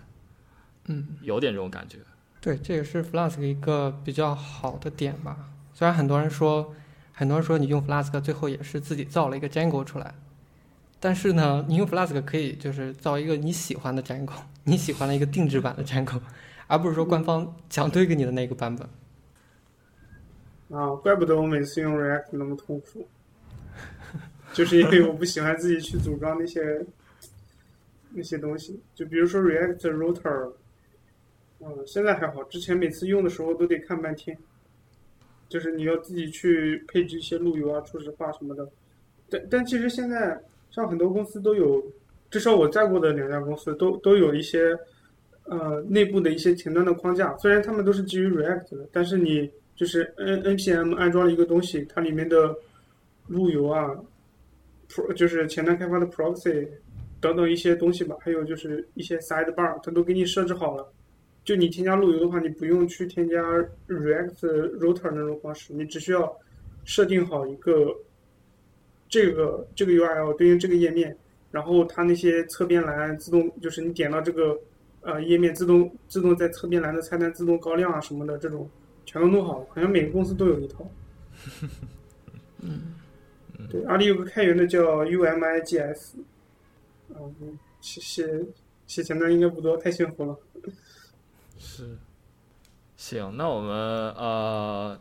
[0.89, 1.99] 嗯，有点这种感觉。
[2.41, 5.49] 对，这也是 Flask 一个比较好的点吧。
[5.73, 6.75] 虽然很多人说，
[7.13, 10.15] 很多人说你用 Flask 最后也是自己造了一个 Django 出来，
[11.01, 14.33] 但是呢，你用 Flask 可以就是造一个你喜欢的 Django，
[14.65, 16.21] 你喜欢的一个定制版的 Django，
[16.67, 18.89] 而不是说官方强推给你的那个版本。
[20.71, 23.09] 啊，怪不得我每次用 React 那么痛苦，
[24.53, 26.85] 就是因为我不喜欢自己去组装那些
[28.11, 28.79] 那些东西。
[28.95, 30.53] 就比如说 React Router，
[31.61, 34.37] 嗯，现在还好，之前每次用的时候都得看半天，
[35.49, 38.69] 就是你要自己去配置一些路由啊、初始化什么的。
[39.29, 40.41] 但但其实现在
[40.71, 41.85] 像很多公司都有
[42.31, 44.79] 至少我在过的两家公司都都有一些
[45.45, 52.55] 呃内部的一些前端的框架，虽然他们都是基于 React 的，但是你就是 N npm 安装了一个东西，它里面的
[53.27, 53.95] 路由啊
[54.89, 56.69] ，pro 就是前端开发的 proxy
[57.21, 60.93] 等等一些东西吧，还有就是一些 sidebar，它都给你设置好了。
[61.49, 63.43] 就你添加路由的话，你不用去添加
[63.89, 66.39] React router 那种方式，你只需要
[66.85, 67.97] 设定好一个
[69.09, 71.17] 这个这个 URL 对应这个页面，
[71.51, 74.61] 然后它那些侧边栏自动就是你点到这个
[75.01, 78.69] 呃页面，自动自动在侧边栏的菜单自动高亮啊什么的这种
[79.07, 80.87] 全都弄好，好像每个公司都有一套。
[82.61, 82.95] 嗯，
[83.71, 86.11] 对，阿里有个开源的叫 UMIGS，
[87.09, 88.45] 嗯，写写
[88.87, 90.39] 写前端应该不多，太幸福了。
[91.59, 91.99] 是，
[92.97, 93.75] 行，那我们
[94.15, 94.99] 呃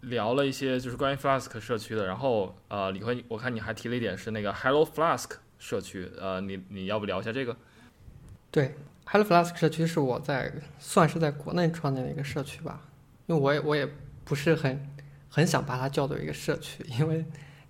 [0.00, 7.56] 聊了一些就是关于 Flask 社区的，然后呃李辉，我看你还提了一点是那个 Hello Flask 社区，呃，你你要不聊一下这个？
[8.50, 8.74] 对
[9.06, 12.82] ，Hello Flask 社区是我在算是在国内创建的一个社区吧，
[13.26, 13.88] 因为我也我也
[14.24, 14.88] 不是很
[15.30, 17.18] 很想把它叫做一个社区，因为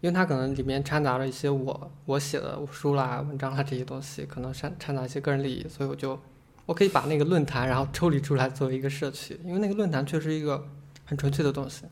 [0.01, 6.21] 因为它可能里面掺杂了一些我我写的书啦、文章啦这些东西，可能掺掺杂一些个人利益，所以我就
[6.67, 10.67] 我可以把那个论坛然后抽离出来作为一个社区，因为那个论坛确实一个
[11.05, 11.85] 很纯粹的东西。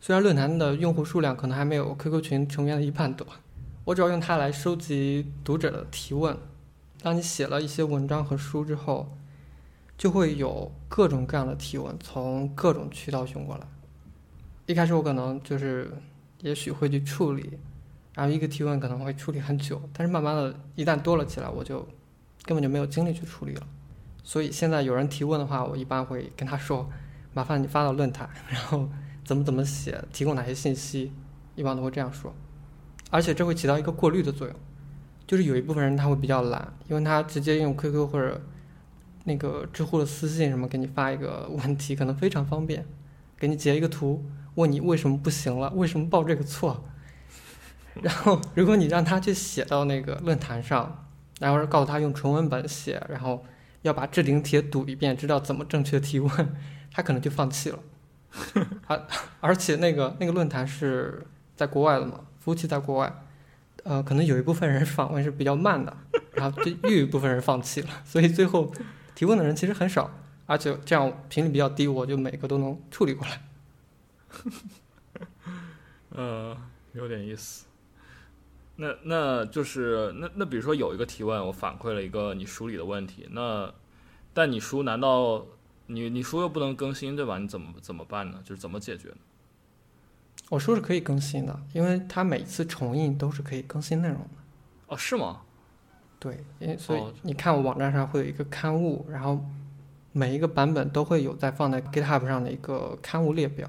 [0.00, 3.26] 虽然论坛的用户数量可能还没有 QQ 群成员的一半多，
[3.84, 6.36] 我主要用它来收集读者的提问。
[7.02, 9.14] 当你写了一些文章和书之后，
[9.96, 13.66] 就会有各种各样的提问从各种渠道涌过来。
[14.66, 15.92] 一开始我可能就是
[16.40, 17.58] 也许会去处理，
[18.14, 21.80] 然后一个提问可能会处理很久，但是慢慢的一旦多了起来，我就
[22.44, 23.66] 根本就没有精力去处理了。
[24.28, 26.86] 所以现在有人提问的话，我一般会跟他说
[27.32, 28.86] ：“麻烦你发到论坛， 然后
[29.24, 31.10] 怎么怎么写，提供哪些信息。”
[31.56, 32.30] 一般都会这样说，
[33.10, 34.54] 而且这会起到一个过滤的作用。
[35.26, 38.38] 就是有一部分人他会比较懒，因为他直接用 QQ 或者
[39.24, 42.84] 那个知乎的私信什么给你发一个问题，可能非常方便，
[43.38, 44.22] 给你截一个图，
[44.56, 46.84] 问你为什么不行了，为什么报这个错。
[48.02, 51.06] 然后如果你让他去写到那个论坛上，
[51.40, 53.42] 然后告诉他用纯文本写，然后
[53.82, 56.56] 要把置顶帖读一遍，知道怎么正确提问，
[56.90, 57.78] 他可能就放弃了。
[58.86, 59.06] 而
[59.40, 63.24] 而且那个那个论坛是在国外的嘛，服务器在国外。
[63.84, 65.96] 呃，可能有一部分人访问是比较慢的，
[66.32, 68.70] 然后就又有一部分人放弃了， 所以最后
[69.14, 70.10] 提问的人其实很少，
[70.44, 73.40] 而且这样频率比较低，我就每个都能处理过来。
[76.10, 76.54] 呃，
[76.92, 77.64] 有点意思。
[78.80, 83.74] 那那就是那那比如说有一个提问，我反馈了一个你书里的问题，那
[84.32, 85.44] 但你书难道
[85.86, 87.38] 你你书又不能更新对吧？
[87.38, 88.40] 你怎么怎么办呢？
[88.44, 89.16] 就是怎么解决呢？
[90.48, 94.30] 我书是可以更新的，因为它每次重印都是可以更新内容的。
[94.86, 95.42] 哦，是吗？
[96.20, 99.44] 对，因为所以哦你看我网站上会有一个刊物，然后
[100.12, 103.68] 每一个版本都会有在放在 GitHub 上的一个刊物列表，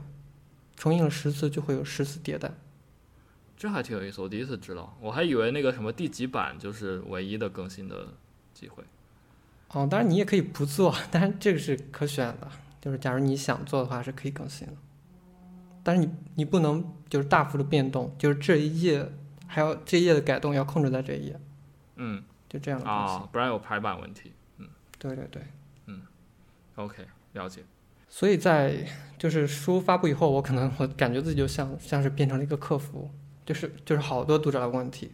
[0.75, 2.51] 重印了十次就会有十次迭代。
[3.59, 8.07] 这还挺有意思，我第一次知道，我还以为那个什么第几版就是唯一的更新的
[8.53, 8.81] 机会。
[9.73, 14.73] 哦，当然你也可以不做，但是这个是可选的，就是假如你想做的话是可以更新的，
[15.83, 19.11] 但是你你不能就是大幅的变动，就是这一页
[19.45, 21.39] 还有这一页的改动要控制在这一页，
[21.97, 22.89] 嗯就这样的。
[22.89, 24.31] 啊，不然有排版问题。
[24.59, 25.43] 嗯对对对，
[25.87, 26.01] 嗯
[26.75, 27.61] OK，了解。
[28.07, 33.11] 所以在就是书发布以后，我可能我感觉自己就像像是变成了一个客服，
[33.49, 35.11] 就是就是好多读者的问题，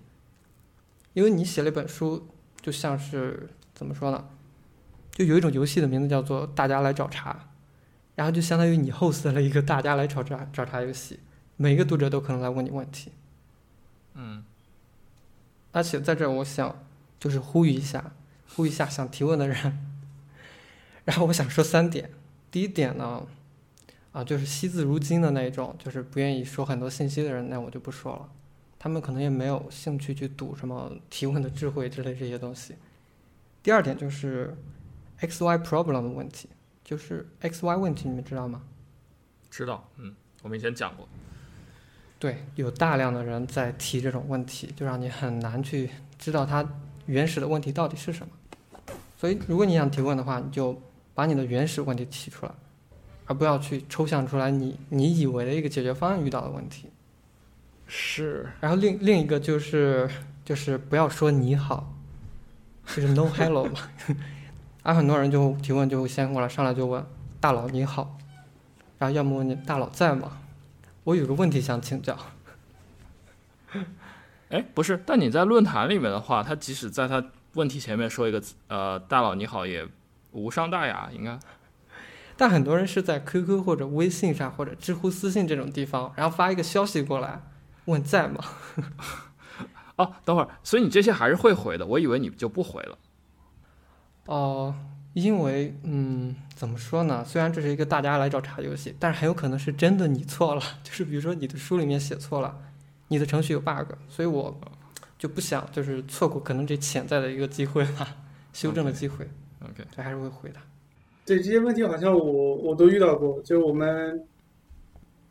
[1.13, 2.27] 因为你写了一本书，
[2.61, 4.27] 就像是怎么说呢，
[5.09, 7.47] 就有一种游戏的名字叫做“大家来找茬”，
[8.15, 11.21] 然后就相当于你 host 了一个“大家来找茬”找茬游戏，
[11.55, 13.13] 每个读者都可能来问你问题，
[14.15, 14.43] 嗯
[15.71, 16.85] 而且在这儿我想
[17.17, 18.11] 就是呼吁一下，
[18.53, 19.79] 呼吁一下想提问的人，
[21.05, 22.11] 然后我想说三点。
[22.51, 23.25] 第一点呢，
[24.11, 28.29] 啊，就是惜字如金的那一种，就是不愿意说很多信息的人，那我就不说了。
[28.85, 32.75] 他们可能也没有兴趣去赌什么提问的智慧之类这些东西。
[33.63, 34.55] 第二点就是
[35.17, 36.47] X Y problem 的问题，
[36.83, 38.61] 就是 X Y 问题，你们知道吗？
[39.49, 40.13] 知道，嗯，
[40.43, 41.09] 我们以前讲过。
[42.19, 46.63] 对，有大量的人在提这种问题，就让你很难去知道它
[47.07, 48.33] 原始的问题到底是什么。
[49.17, 50.79] 所以，如果你想提问的话，你就
[51.15, 52.51] 把你的原始问题提出来，
[53.25, 56.91] 而不要去抽象出来你你以为的一个解决方案遇到的问题。
[57.87, 60.09] 是，然后另另一个就是
[60.43, 61.93] 就是不要说你好，
[62.87, 63.79] 就是 no hello 嘛。
[64.83, 67.03] 啊很多人就提问就会先过来上来就问
[67.39, 68.17] 大佬你好，
[68.97, 70.37] 然后要么问你大佬在吗？
[71.03, 72.17] 我有个问题想请教。
[74.49, 77.23] 哎，不是，但你在论坛里面的话，他即使在他
[77.53, 79.87] 问题前面说一个呃大佬你好也
[80.31, 81.37] 无伤大雅，应该。
[82.37, 87.41] 但很多人是在 QQ 或者微信上或者知乎私信这种地方，然后发一个消息过来
[87.85, 88.43] 问在吗？
[89.97, 92.97] 哦，等会儿，所以你这些还是会回的，我以为你就不回了。
[94.25, 94.75] 哦，
[95.13, 97.23] 因为嗯，怎么说呢？
[97.23, 102.57] 虽然这是一个大家来找茬游戏，但是很有可能是真的你错了， 就是比如说你的书里面写错了，
[103.07, 104.59] 你的程序有 bug，所以我
[105.17, 108.17] 就不想就是错过可能这潜在的一个机会吧，
[108.51, 109.29] 修正的机会。
[109.63, 110.59] OK，这还是会回的。
[111.25, 113.41] 对这些问题，好像我我都遇到过。
[113.41, 114.21] 就我们，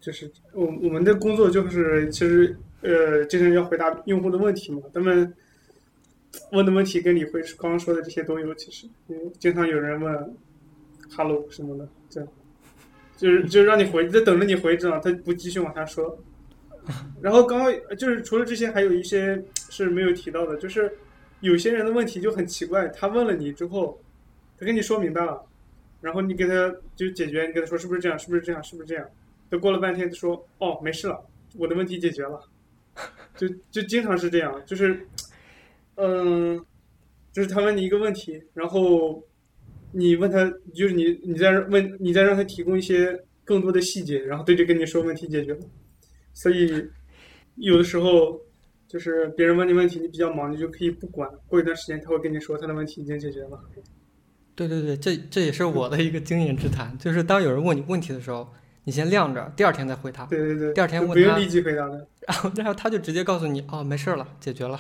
[0.05, 4.82] 就是我我们的工作就是其实呃，经常要回答用户的问题嘛。
[4.92, 5.32] 他们
[6.52, 10.36] 问的问题跟李辉刚刚说的这些都有，其实嗯，经常有人问
[11.11, 12.28] “hello” 什么的，这样
[13.16, 16.18] 就是就让你回，在等着你回，这样他不继续往下说。
[17.22, 20.92] 然后刚刚就是除了这些，还有一些是没有提到的，就是
[21.40, 23.98] 有些人的问题就很奇怪，他问了你之后，
[24.59, 25.42] 他跟你说明白了。
[26.02, 29.09] 然后你给他就解决，你跟他说是不是这样，是不是这样，是不是这样？
[29.55, 31.24] 他过了半天，他说哦没事了，
[31.57, 32.40] 我的问题解决了，
[33.36, 35.07] 就就经常是这样，就是，
[35.94, 36.64] 嗯，
[37.32, 39.22] 就是他问你一个问题，然后
[39.92, 40.44] 你问他，
[40.74, 45.61] 就是你你再问，你再让他提供一些更多的细节，然后对就跟你说问题解决了，
[46.32, 46.84] 所以
[47.57, 48.40] 有的时候
[48.88, 53.61] 就是别人问你问题，你比较忙，你就可以不管，过一段时间他会跟你说他的问题已经解决了。
[54.57, 58.48] 对对对，这这也是我的一个经验之谈，就是当有人问你问题的时候，
[58.85, 62.07] 你先晾着，第二天再回他，对对对，第二天问他不用立即回答的。
[62.26, 64.78] 然后然后他就直接告诉你，哦，没事儿了，解决了，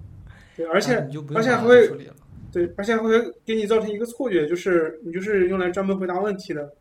[0.56, 2.14] 对，而且然 后你就不用麻而且还会处理了。
[2.50, 3.10] 对，而且还会
[3.44, 6.72] 给你造成一个错觉，就是你就是用来专门回答问题的。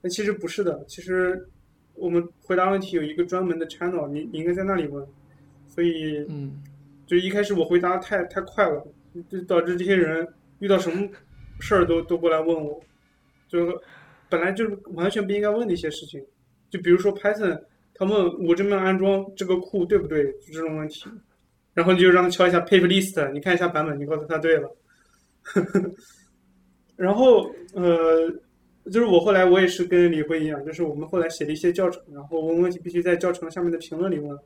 [0.00, 1.48] 那其实不是的，其实
[1.94, 5.04] 我们回答问题有一个专门的 channel，你你应该在那里问。
[5.68, 6.62] 所以嗯，
[7.06, 8.86] 就一开始我回答太太快了，
[9.28, 10.26] 就导致这些人
[10.60, 11.08] 遇到什么
[11.58, 12.80] 事儿都都过来问我，
[13.48, 13.78] 就
[14.28, 16.24] 本来就是完全不应该问的一些事情，
[16.70, 17.60] 就比如说 Python，
[17.94, 21.08] 他问我这边安装这个库对不对，就这种问题，
[21.74, 24.76] 然后你就让他敲一下 pip list，你看一下版本，你告诉他对了，
[26.96, 28.30] 然后呃，
[28.84, 34.36] 就是我后来我也是跟李辉一样，就是我们后来写了一些教程，然后问问题必须在教程下面的评论里问，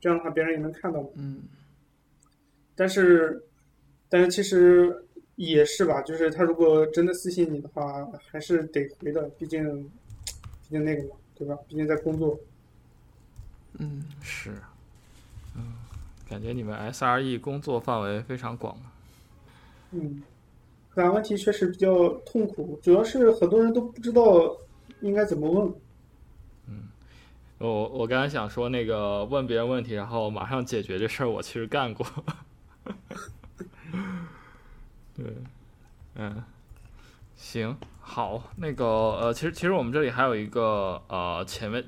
[0.00, 1.08] 这样的话别人也能看到嘛。
[1.16, 1.42] 嗯，
[2.74, 3.42] 但是，
[4.08, 5.04] 但是其实
[5.36, 11.56] 也是吧，就是他如果真的私信你的话，还是得回的，毕竟，毕竟那个嘛，对吧？
[11.68, 12.38] 毕竟在工作。
[13.78, 14.52] 嗯，是，
[15.56, 15.74] 嗯，
[16.28, 18.76] 感觉你们 SRE 工作范围非常广。
[19.92, 20.22] 嗯，
[20.92, 24.56] 回答问题确实比较痛苦，主要是很多人都不知道
[25.00, 25.72] 应该怎么问。
[26.68, 26.88] 嗯
[27.58, 32.06] 我我刚才想说那个问别人问题，然后马上解决这事儿，我其实干过。
[35.22, 35.34] 对，
[36.14, 36.42] 嗯，
[37.36, 41.84] 行，好，那个呃，其实其实我们这里还有一个呃前面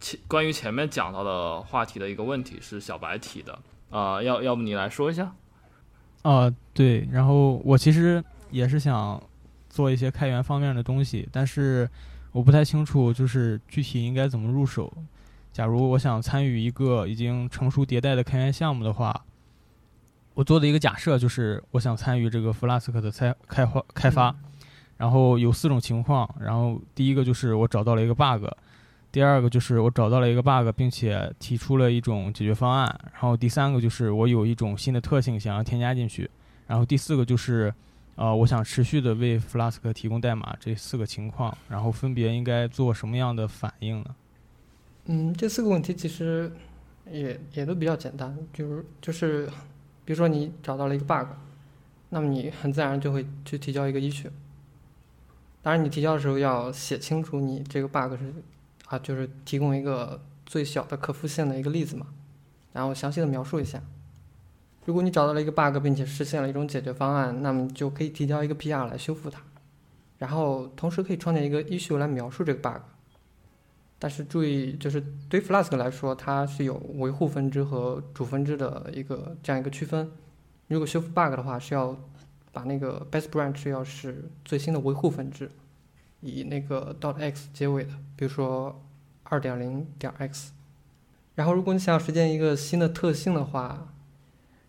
[0.00, 3.58] 前关于前面讲到的话题的一个问题是小白提的，
[3.90, 5.32] 啊，要要不你来说一下？
[6.22, 9.22] 啊，对，然后我其实也是想
[9.68, 11.88] 做一些开源方面的东西，但是
[12.32, 14.92] 我不太清楚，就是具体应该怎么入手。
[15.52, 19.24] 假如我想参与一个已经成熟迭代的开源项目的话，
[20.38, 24.32] 我做的一个假设就是我想参与这个 Flask 的开开发开发，
[24.96, 28.46] 然后有四种情况，然后第一个就是我找到了一个 bug，
[29.10, 36.30] 第二个就是我找到了一个 bug，并且提出了一种解决方案，然后第三个就是我有一种新的特性想要添加进去，
[36.68, 37.74] 然后第四个就是，
[38.14, 44.14] 呃，我想持续的为 Flask 提供代码，这四个情况，然后分别应该做什么样的反应呢？
[45.06, 46.52] 嗯，这四个问题其实
[47.10, 49.48] 也也都比较简单，就是就是，
[50.08, 51.28] 比如说你找到了一个 bug，
[52.08, 54.30] 那么你很自然就会去提交一个 issue。
[55.60, 58.32] 当然，你提交的时候要写清楚你这个 bug 是
[58.86, 62.06] 啊，就是提供一个最小的可复现的一个例子嘛，
[62.72, 63.82] 然后详细的描述一下。
[64.86, 69.42] 如果你找到了一个 bug，并且实现了一种解决方案，那么就可以提交一个 PR 来修复它，
[70.16, 72.80] 然后同时可以创建一个 issue 来描述这个 bug。
[73.98, 80.10] 但是注意，就是对 Flask 来说，它是有维护分支和主分支的一个这样一个区分。
[80.68, 81.98] 如果修复 bug 的话，是要
[82.52, 85.50] 把那个 best branch 要是最新的维护分支，
[86.20, 88.80] 以那个 dot .x 结尾的，比如说
[89.24, 90.52] 二点零点 x。
[91.34, 93.94] 然后，如果你想要实现一个新的特性的话，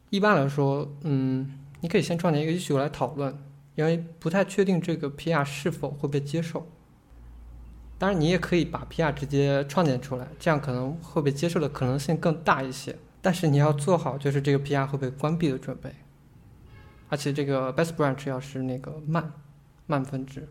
[0.09, 3.37] 一般来说，嗯，你可以先创建一个 issue 来讨论，
[3.75, 6.67] 因为不太确定这个 PR 是否会被接受。
[7.99, 12.95] 当然，你也可以把 PR 直接创建出来，这样可能会被接受的可能性更大一些。
[13.21, 15.93] 但是你要做好就是这个 PR 会被关闭的准备。
[17.09, 19.33] 而且这个 best branch 要是那个慢
[19.85, 20.47] 慢分支。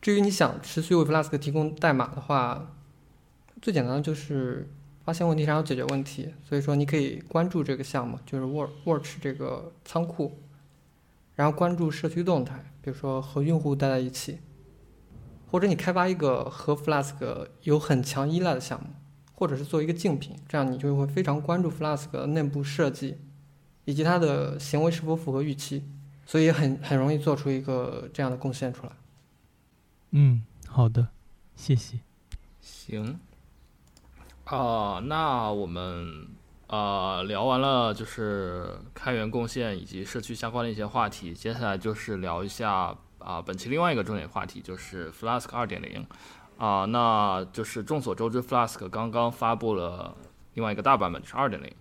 [0.00, 2.74] 至于你想持续为 Flask 提供代码的话，
[3.60, 4.70] 最简单的就是
[5.04, 6.32] 发现问题然后解决问题。
[6.48, 10.38] 所以说你可以关注这个项目，就是 Work Watch 这个仓库，
[11.34, 14.38] 然后关注社区动态，比如说和用户待在一起，
[15.52, 18.86] 或者你开发一个和 Flask 有很强依赖的项目，
[19.34, 23.18] 或者是做一个竞品，这样你就会非常关注 Flask 内部设计
[23.84, 25.84] 以及它的行为是否符合预期，
[26.24, 28.92] 所以很很容易做出一个这样的贡献出来。
[30.12, 31.08] 嗯，好的，
[31.54, 31.98] 谢谢。
[32.62, 33.20] 行，
[34.44, 36.28] 啊、那我们
[36.68, 46.06] 呃聊完了就是开源贡献以及社区相关的一些话题，接下来就是聊一下啊、本期另外一个重点话题就是 Flask 二点零
[46.58, 50.16] 啊，那就是众所周知，Flask 刚刚发布了
[50.54, 51.72] 另外一个大版本，就是二点零。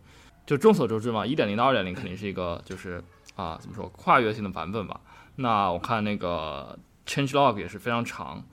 [0.46, 3.04] 就众所周知嘛，一点零到二点零肯定是一个就是
[3.36, 5.00] 啊、怎么说跨越性的版本吧。
[5.36, 8.44] 那我看那个 changelog 也是非常长。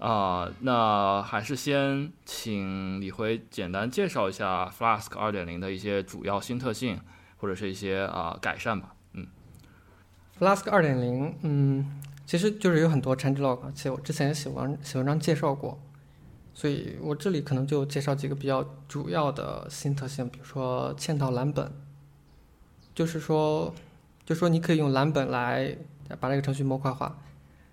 [0.00, 7.00] 啊、那还是先请李辉简单介绍一下 Flask 二点零的一些主要新特性，
[7.36, 8.94] 或者是一些啊、改善吧。
[9.12, 9.26] 嗯
[10.38, 15.78] Flask 二点零，嗯，其实就是有很多 changelog，而且我之前也写文写文章介绍过，
[16.54, 21.70] 所以我这里可能就介绍几个比较主要的新特性，比如说嵌套蓝本，
[22.94, 23.74] 就是说，
[24.24, 25.76] 就说你可以用蓝本来
[26.18, 27.18] 把这个程序模块化，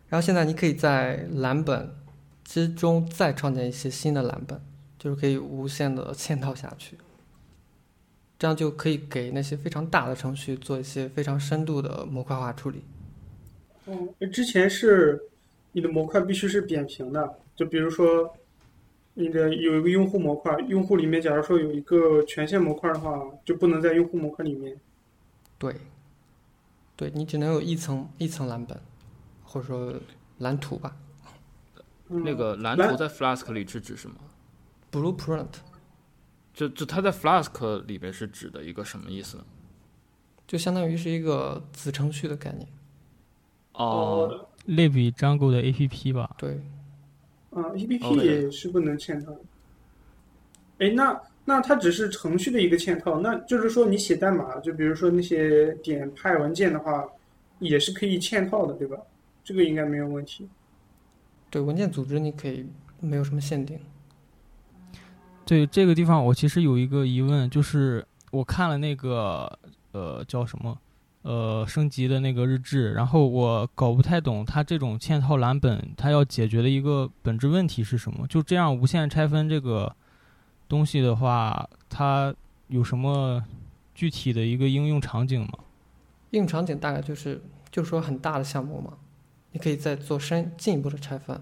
[0.09, 1.95] 然后现在你可以在蓝本
[2.43, 4.59] 之中再创建一些新的蓝本，
[4.99, 6.97] 就是可以无限的嵌套下去。
[8.37, 12.83] 这样就可以给那些非常大的程序做一些非常深度的模块化处理。
[13.85, 15.21] 哦，之前是
[15.71, 18.35] 你的模块必须是扁平的，就比如说
[19.15, 24.77] 你的有一个用户模块，用户里面假如说有一个权限模块的话，就不能在用户模块里面。
[25.57, 25.75] 对，
[26.95, 28.79] 对你只能有一层一层蓝本，
[29.43, 29.93] 或者说
[30.39, 30.95] 蓝图吧
[32.09, 34.15] 嗯、那个蓝蓝图在 Flask 里是指什么
[34.91, 35.47] ？，Blueprint。
[36.53, 39.45] 就就它在 Flask 里边是指的一个什么意思呢？
[40.45, 42.67] 就相当于是一个子程序的概念。
[43.81, 46.29] 哦，类比 Django 的 APP 吧。
[46.37, 46.51] 对，
[47.51, 49.39] 啊，APP 也是不能嵌套的。
[50.79, 57.05] 哎，那那它只是程序的一个嵌套，那就是说你写代码，就比如说那些点派文件的话，
[57.59, 58.97] 也是可以嵌套的，对吧？
[59.43, 60.47] 这个应该没有问题。
[61.49, 62.65] 对文件组织你可以
[62.99, 63.79] 没有什么限定。
[65.45, 69.51] 对这个地方，我其实有一个疑问，就是我看了那个
[69.91, 70.77] 呃叫什么
[71.23, 78.25] 呃升级的那个日志，然后我搞不太懂它这种嵌套蓝本，它要解决的一个本质问题是什么？
[78.27, 79.95] 就这样无限拆分这个
[80.67, 82.33] 东西的话，它
[82.67, 83.43] 有什么
[83.93, 85.59] 具体的一个应用场景吗？
[86.31, 88.93] 应用场景大概就是就说很大的项目嘛，
[89.51, 91.39] 你可以再做深进一步的拆分。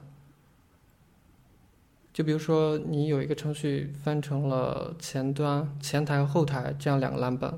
[2.12, 7.58] 就比如说你有一个程序分成了前端、前台和后台这样两个蓝本，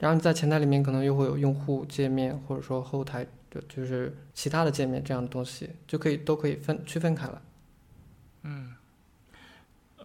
[0.00, 7.40] 然后你在前台里面可能又会有用户界面，或者说后台就就是其他的界面这样的东西，就可以都可以分区分开来。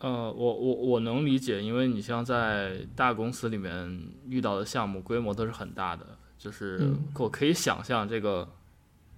[0.01, 6.05] 呃，我我我能理解，因为你像在大公司里面遇到的项目规模都是很大的，
[6.37, 8.47] 就是嗯我可以想象这个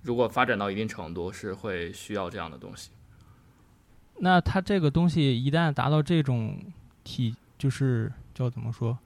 [0.04, 2.92] 如果发展到一定程度是会需要这样的东西。
[4.20, 6.58] 那它这个东西一旦达到这种
[7.04, 8.98] 体，就是叫怎么说？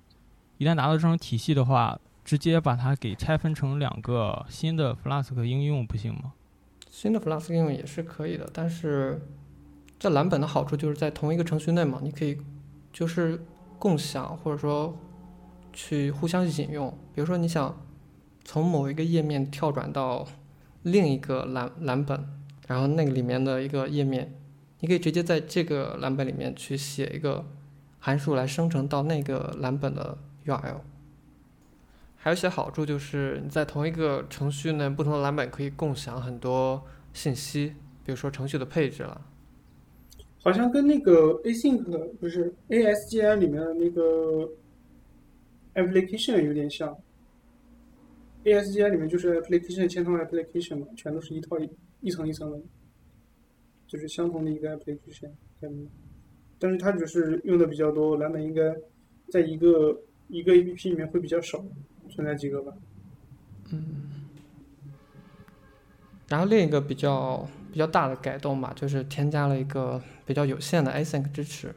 [0.62, 6.34] 一旦达到这种体系的话，直接把它给拆分成两个新的 Flask 应用不行吗？
[6.88, 9.20] 新的 Flask 应用也是可以的，但是
[9.98, 12.38] 这蓝本的好处就是在同一个程序内嘛，你可以
[12.94, 13.44] 就是
[13.80, 14.96] 共享或者说
[15.74, 16.96] 去互相引用。
[17.16, 17.76] 比如说你想
[18.46, 20.28] 从某一个页面跳转到
[20.84, 22.24] 另一个蓝蓝本，
[22.68, 24.32] 然后那个里面的一个页面，
[24.82, 27.48] 你可以直接在这个蓝本里面去写一个
[27.98, 30.82] 函数来生成到那个蓝本的 URL。
[32.18, 36.84] 还有一些好处就是你在同一个程序内，不同的蓝本可以共享很多
[37.14, 37.76] 信息，
[38.06, 39.22] 比如说程序的配置了。
[40.44, 41.84] 好像跟那个 async
[42.20, 44.50] 不是 ASGI 里面的那个
[45.76, 46.96] application 有点像。
[48.44, 51.70] ASGI 里面就是 application 嵌套 application 嘛，全都是一套一
[52.02, 52.60] 一层一层的，
[53.88, 55.30] 就是相同的一个 application。
[56.58, 58.76] 但是它只是用的比较多，蓝本应该
[59.30, 59.96] 在一个
[60.32, 61.64] 一个 APP 里面会比较少，
[62.10, 62.74] 存在几个吧。
[63.72, 64.10] 嗯
[66.30, 71.76] 然后另一个比较比较大的改动吧，就是添加了一个比较有限的 async 支持。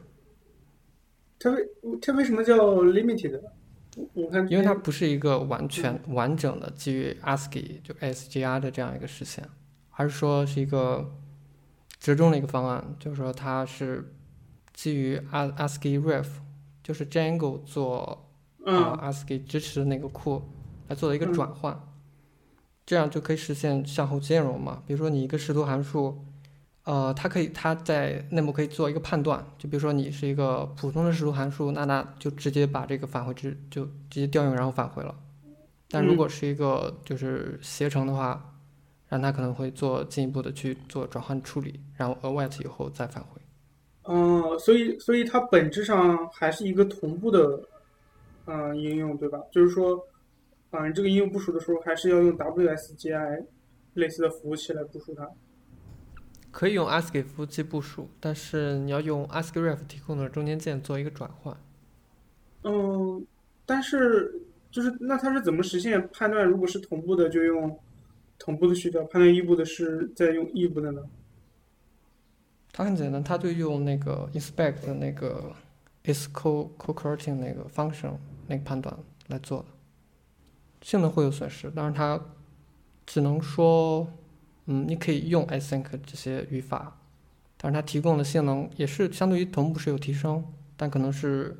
[1.37, 1.67] 它为
[2.01, 3.41] 它为什么叫 limited？
[3.97, 9.45] 我我看因为它不是一个完全完整的基于 ASCII 就 ASGR 的这样一个实现，
[9.91, 11.13] 而是说是一个
[11.99, 14.13] 折中的一个方案，就是说它是
[14.73, 16.27] 基于 A ASCII Ref，
[16.81, 18.24] 就是 Django 做
[18.65, 20.41] 啊、嗯 ASCII 支持的那个库
[20.87, 21.79] 来做的一个嗯转换，
[22.85, 24.83] 这样就可以实现向后兼容嘛。
[24.85, 26.25] 比如说你一个视图函数，
[26.83, 35.15] 呃，它可以它在内部可以做一个判断，就比如说你是一个普通的视图函数，那那就直接把这个返回值就直接调用然后返回了。
[35.89, 38.53] 但如嗯果是一个就是携程的话，
[39.07, 43.41] 让它可能会做进一步的去做转换处理，然后 await 以后再返回。
[44.07, 47.59] 嗯，所以所以它本质上还是一个同步的，
[48.45, 49.41] 嗯、应用对吧？
[49.51, 50.07] 就是说，
[50.71, 53.45] 嗯、这个应用部署的时候还是要用 WSGI
[53.95, 55.29] 类似的服务器来部署它。
[56.51, 61.57] 可以用 ASCII 服务器部署，但是你要用 ASCII Ref 提供的中间件做一个转换。
[62.63, 63.25] 嗯，
[63.65, 64.41] 但是
[64.71, 66.45] 就是那它是怎么实现判断？
[66.45, 67.77] 如果是同步的，就用
[68.39, 71.01] 同步的序列；判断异步的是在用异步的呢？
[72.71, 75.51] 它很简单，它就用那个 inspect 的那个
[76.05, 78.13] is co co-correcting 那个 function
[78.47, 78.95] 那个判断
[79.27, 79.65] 来做的，
[80.81, 82.19] 性能会有损失，当然它
[83.05, 84.07] 只能说，
[84.65, 86.97] 嗯，你可以用 async 这些语法，
[87.57, 90.43] 但是它提供的性能也是相对于同步是有提升，
[90.77, 91.57] 但可能是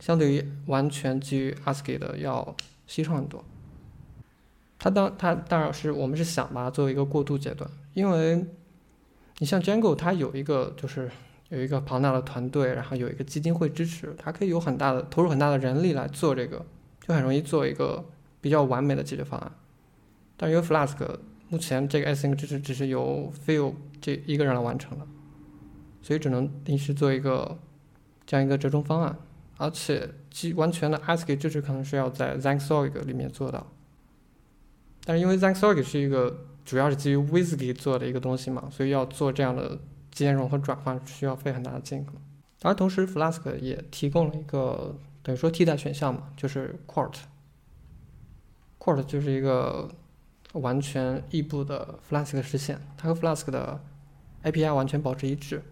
[0.00, 3.44] 相对于完全基于 ASCII 的要稀少很多。
[4.78, 8.44] 它当它当然是我们是想把它作为一个过渡阶段，因为
[9.38, 11.10] 你像 Django，它有一个就是
[11.52, 16.64] 有一个庞大的团队，然后有一个基金会支持，它可以有很大的投入很大的人力来做这个，
[17.06, 18.02] 就很容易做一个
[18.40, 19.52] 比较完美的解决方案。
[20.38, 20.96] 但是因为 Flask
[21.50, 25.06] 目前这个 async 支持只是由 Phil 这一个人来完成的，
[26.00, 27.58] 所以只能临时做一个
[28.24, 29.18] 这样一个折中方案，
[29.58, 33.70] 而且基完全的 ASCII 支持可能是要在 Xangsorg 里面做到。
[35.04, 39.78] 但是因为 Xangsorg 是一个主要是基于 Whiskey 做的一个东西嘛，所以要做这样的
[40.12, 42.06] 兼容和转换需要费很大的劲。
[42.62, 47.14] 而同时，Flask 也提供了一个等于说替代选项嘛，就是 Quart。
[48.78, 49.90] Quart 就是一个
[50.52, 53.80] 完全异步的 Flask 实现，它和 Flask 的
[54.44, 55.62] API 完全保持一致。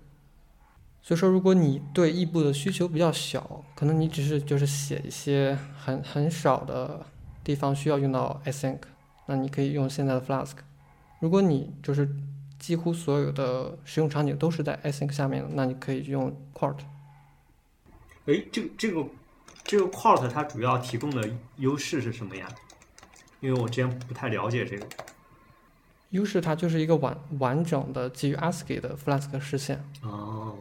[1.03, 7.07] 所以说，如果你对异步的需求比较小，可能你只是就是写一些很很少的
[7.43, 8.81] 地方需要用到 async，
[9.27, 10.57] 那你可以用现在的 Flask。
[11.21, 12.09] 如果你就是
[12.61, 16.77] 几乎所有的使用场景都是在 async 下面的，那你可以用 Quart。
[18.27, 19.05] 哎，这个这个
[19.65, 22.47] 这个 Quart 它主要提供的优势是什么呀？
[23.41, 24.87] 因为我之前不太了解这个。
[26.11, 29.83] 优势它就是一个完完整的基于 ASCII 的 Flask 实现。
[30.03, 30.59] 哦，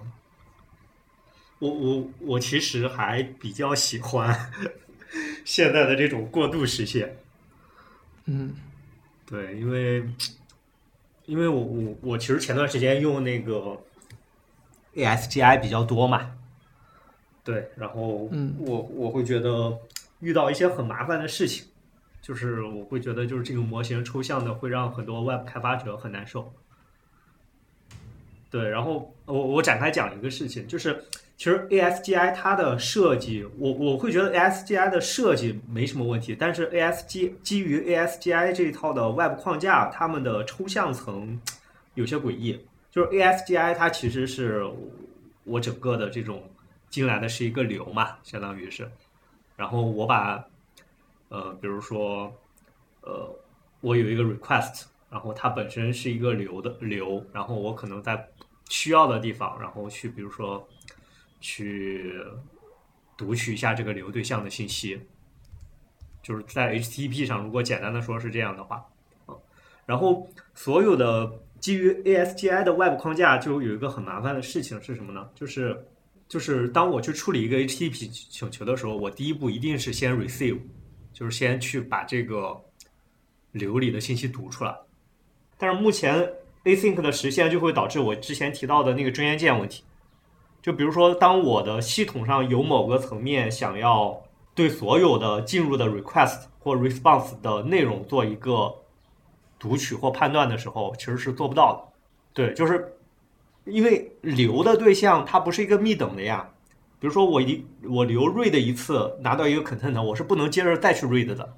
[1.59, 4.51] 我我我其实还比较喜欢
[5.43, 7.17] 现在的这种过渡实现。
[8.25, 8.55] 嗯，
[9.25, 10.07] 对，因为
[11.29, 13.77] 因为我我我其实前段时间用那个
[14.95, 16.31] ASGI 比较多嘛，
[17.43, 19.77] 对，然后嗯我我会觉得
[20.21, 21.67] 遇到一些很麻烦的事情，
[22.19, 26.51] 就是我会觉得就是这个模型抽象的会让很多 Web 开发者很难受。
[28.49, 31.05] 对，然后我我展开讲一个事情，就是
[31.39, 41.39] 其实 ASGI 它的设计，我我会觉得 ASGI 的设计没什么问题，但是 ASG 基于 ASGI 这一套的 Web 框架，它们的抽象层
[41.93, 42.59] 有些诡异。
[42.91, 44.69] 就是 ASGI 它其实是
[45.45, 46.43] 我整个的这种
[46.89, 48.91] 进来的是一个流嘛，相当于是，
[49.55, 50.45] 然后我把
[51.29, 52.29] 呃，比如说
[52.99, 53.33] 呃，
[53.79, 58.27] 我有一个 request，然后它本身是一个流的流，然后我可能在
[58.67, 60.67] 需要的地方，然后去比如说
[61.39, 62.13] 去
[63.17, 64.99] 读取一下这个流对象的信息，
[66.21, 68.85] 就是在 HTTP 上，如果简单的说是这样的话，
[69.25, 69.35] 啊，
[69.85, 75.29] 然后所有的基于 ASGI 的 Web 框架就有一个很麻烦的事情是什么呢？
[75.35, 75.85] 就是
[76.27, 80.59] 就是当我去处理一个 HTTP 请求的时候，我第一步一定是先 receive，
[81.11, 82.55] 就是先去把这个
[83.51, 84.75] 流里的信息读出来。
[85.57, 86.31] 但是目前
[86.63, 89.83] async 的实现就会导致我之前提到的那个中间件问题。
[90.61, 94.21] 就比如说，当我的系统上有某个层面想要
[94.53, 98.73] 对所有的进入的 request 或 response 的内容做一个
[99.57, 101.93] 读取或判断的时候，其实是做不到的。
[102.33, 102.93] 对，就是
[103.65, 106.49] 因为流的对象它不是一个密等的呀。
[106.99, 111.55] 比如说我一我留 read 一次拿到一个 content，我是不能接着再去 read 的。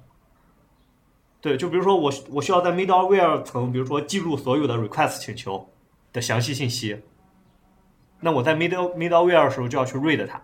[1.40, 5.68] 对，就比如说我我需要在 middleware 层，比如说记录所有的 request 请求
[6.12, 6.96] 的详细信息，
[8.24, 10.40] 那我在 middle middleware 的时候就要去 read 它，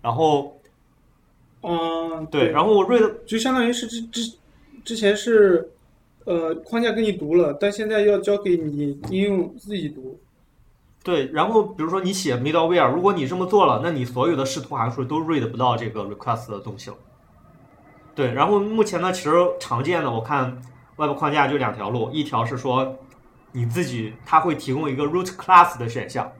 [0.00, 0.58] 然后
[1.62, 4.36] 嗯，对，然后我 read 就相当于是之之
[4.82, 5.70] 之前是
[6.24, 10.18] 呃框架给你读了，但现在要交给你应用自己读。
[11.04, 16.96] 对，然后比如说你写 middleware，如果你这么做了，那你所有的视图函数都 read 不到这个 request 的东西了。
[18.14, 20.62] 对，然后目前呢，其实常见的我看
[20.96, 22.96] Web 框架就两条路，一条是说
[23.52, 26.30] 你自己它会提供一个 root class 的选项，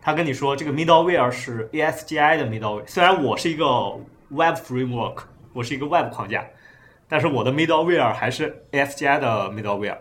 [0.00, 3.64] 他跟你说这个 middleware 是 ASGI 的 middleware，虽然我是一个
[4.28, 5.22] Web framework，
[5.52, 6.46] 我是一个 Web 框架，
[7.08, 9.98] 但是我的 middleware 还是 ASGI 的 middleware。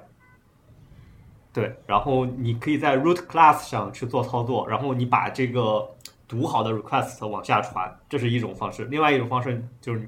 [1.54, 5.90] 对，然后你可以在 root class 上去做操作，然后你把这个
[6.28, 8.86] 读好的 request 往下传，这是一种方式。
[8.86, 10.02] 另外一种方式就是，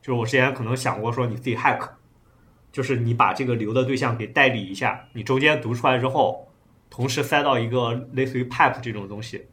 [0.00, 1.86] 就是我之前可能想过说你自己 hack，
[2.74, 6.48] 就是你把这个流的对象给代理一下，你中间读出来之后，
[6.90, 9.46] 同时塞到一个类似于 pipe 这种东西，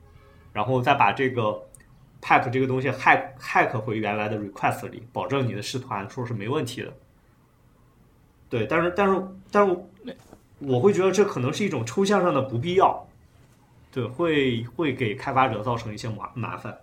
[0.52, 1.68] 然后再把这个
[2.20, 6.92] pipe 这个东西 hack hack 回原来的 request 里，保证你的视图函数是没问题的。
[8.50, 9.78] 对，但是但是但是
[10.58, 13.08] 我会觉得这可能是一种抽象上的不必要，
[13.92, 16.76] 对，会会给开发者造成一些麻麻烦。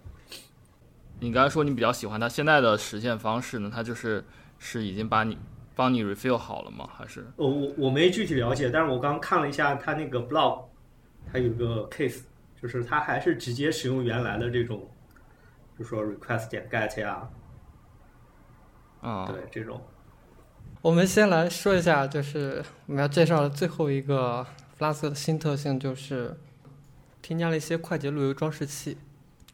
[1.18, 3.68] 你刚才说你比较喜欢它现在的实现方式呢？
[3.74, 4.24] 它就是
[4.60, 5.36] 是已经把你
[5.78, 6.90] 帮你 refill 好了吗？
[6.92, 10.64] 还是我我我没具体了解，但是我刚看了一下他那个 blog，
[11.32, 12.22] 他有个 case，
[12.60, 14.90] 就是他还是直接使用原来的这种，
[15.78, 17.28] 就说 request 点 get 呀，
[19.02, 19.26] 啊？
[19.26, 19.80] 对这种。
[20.82, 24.44] 我们先来说一下，就是我们要介绍的最后一个
[24.76, 26.36] Flask 的新特性，就是
[27.22, 28.98] 添加了一些快捷路由装饰器。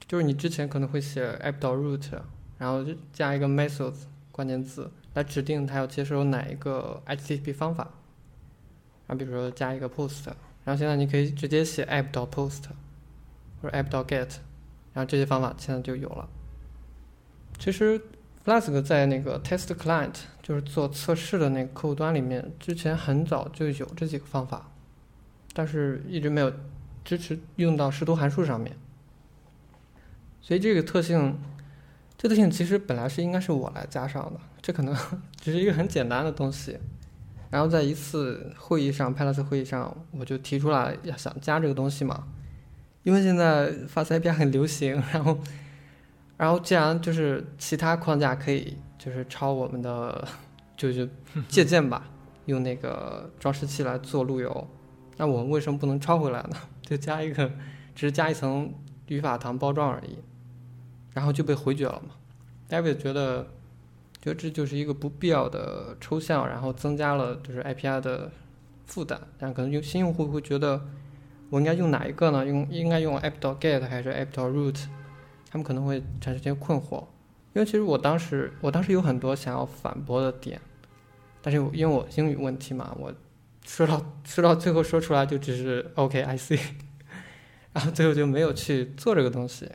[0.06, 2.12] 就是你之前可能会写 app.root，
[2.56, 7.90] 然后就加一个 methods 关键字来指定它要接收哪一个 HTTP 方法。
[9.06, 10.26] 然后比如说加一个 post，
[10.64, 12.62] 然后现在你可以直接写 app 到 POST
[13.60, 14.36] 或者 app 到 GET，
[14.94, 16.28] 然后这些方法现在就有了。
[17.58, 18.00] 其实
[18.44, 24.70] Flask 在那个 test client，就是做测试的那个客户端里面，之前很早就有这几个方法，
[25.52, 26.52] 但是一直没有
[27.04, 28.74] 支持用到视图函数上面。
[30.40, 31.38] 所以这个特性，
[32.24, 34.96] 这特性其实本来是应该是我来加上的，这可能
[35.38, 36.78] 只是一个很简单的东西。
[37.50, 42.24] 然后在一次会议上，派拉斯会议上，我就提出来要想加这个东西嘛，
[43.02, 45.36] 因为现在 Fast API 很流行，然后。
[46.38, 50.26] 然后，既然就是其他框架可以就是抄我们的，
[50.78, 51.06] 就是
[51.46, 52.08] 借鉴吧，
[52.46, 54.66] 用那个装饰器来做路由，
[55.18, 56.56] 那我们为什么不能抄回来呢？
[56.80, 57.48] 就加一个，
[57.94, 58.72] 只是加一层
[59.08, 60.18] 语法糖包装而已，
[61.14, 62.14] 然后就被回绝了嘛
[62.68, 63.46] ？David 觉得，
[64.20, 68.30] 觉得这就是一个不必要的抽象，然后增加了就是 API 的
[68.84, 70.80] 负担，但可能用新用户会觉得，
[71.50, 72.44] 我应该用哪一个呢？
[72.44, 74.86] 用应该用 app.get 还是 app.root？
[75.50, 76.98] 他们可能会产生一些困惑，
[77.54, 80.60] 因为其实我当时我当时有很多想要反驳的点，
[81.40, 83.14] 但是因为我英语问题嘛，我
[83.64, 86.58] 说到说到最后说出来就只是 OK I see，
[87.72, 89.70] 然后最后就没有去做这个东西。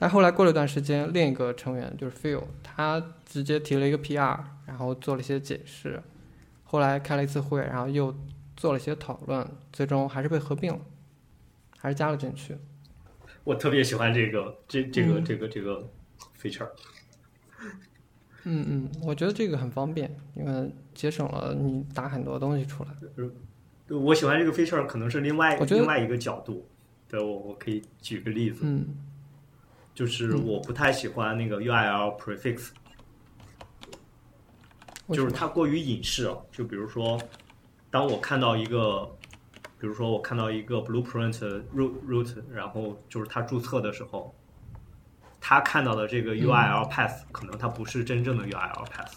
[0.00, 6.00] 但后来过了一段时间，另一个成员就是 Phil，他直接提了一个 PR，然后做了一些解释，
[6.62, 8.14] 后来开了一次会，然后又
[8.56, 10.80] 做了一些讨论，最终还是被合并了，
[11.76, 12.56] 还是加了进去。
[13.42, 15.90] 我特别喜欢这个这这个嗯这个这个
[16.40, 16.68] feature。
[18.44, 22.90] 嗯嗯，我觉得这个很方便，因为节省了你打很多东西出来。
[23.88, 26.68] 我喜欢这个 feature，可能是另外另外一个角度。
[27.08, 28.86] 对我我可以举个例子，嗯
[29.98, 32.68] 就是我不太喜欢那个 URL prefix，
[35.08, 36.46] 就是它过于隐式了。
[36.52, 37.20] 就比如说，
[37.90, 39.04] 当我看到一个，
[39.76, 44.32] 比如说我看到一个 blueprint root root，然后就是它注册的时候，
[45.40, 49.14] 他看到的这个 URL path、可能它不是真正的 URL path。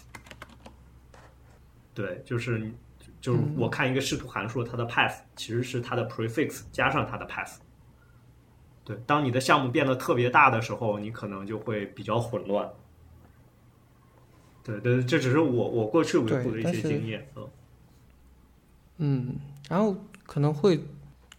[1.94, 2.72] 对，就是
[3.20, 7.58] 就是嗯我看一个视图函数，它的 path 其实是它的 prefix 加上它的 path。
[8.84, 12.68] 对，当你的项目变得特别大的时候，你可能就会比较混乱。
[14.64, 17.26] 对，对，这只是我我过去维护的一些经验。
[17.36, 17.48] 嗯，
[18.98, 19.36] 嗯，
[19.68, 20.80] 然后可能会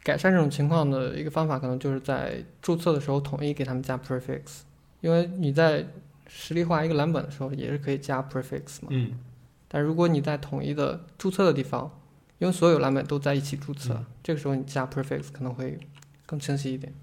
[0.04, 4.62] 改善这种情况的一个方法，可能就是在注册的时候统一给他们加 prefix，
[5.02, 5.88] 因为你在
[6.28, 8.88] 实例化一个蓝本的时候也是可以加 prefix 嘛。
[8.90, 9.20] 嗯，
[9.68, 12.00] 但如果你在统一的注册的地方，
[12.40, 15.78] 因为所有蓝本都在一起注册，嗯这个时候你加 prefix 可能会
[16.26, 16.94] 更清晰一点。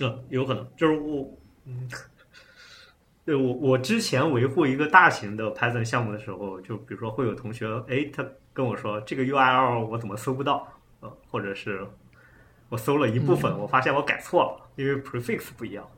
[0.00, 1.88] 嗯，有可能就是我，嗯，
[3.24, 10.66] 对我我之前维护一个大型的 Python 项目的时候，就比如说会有同学，哎，他跟我说这个 URL 我怎么搜不到？
[11.00, 11.86] 呃，或者是
[12.68, 15.88] 我搜了一部分，我发现我改错了，因为 prefix 不一样。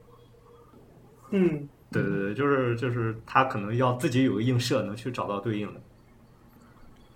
[1.31, 5.81] 嗯，对对对，就是就是他可能要自己有个映射，能去找到对应的。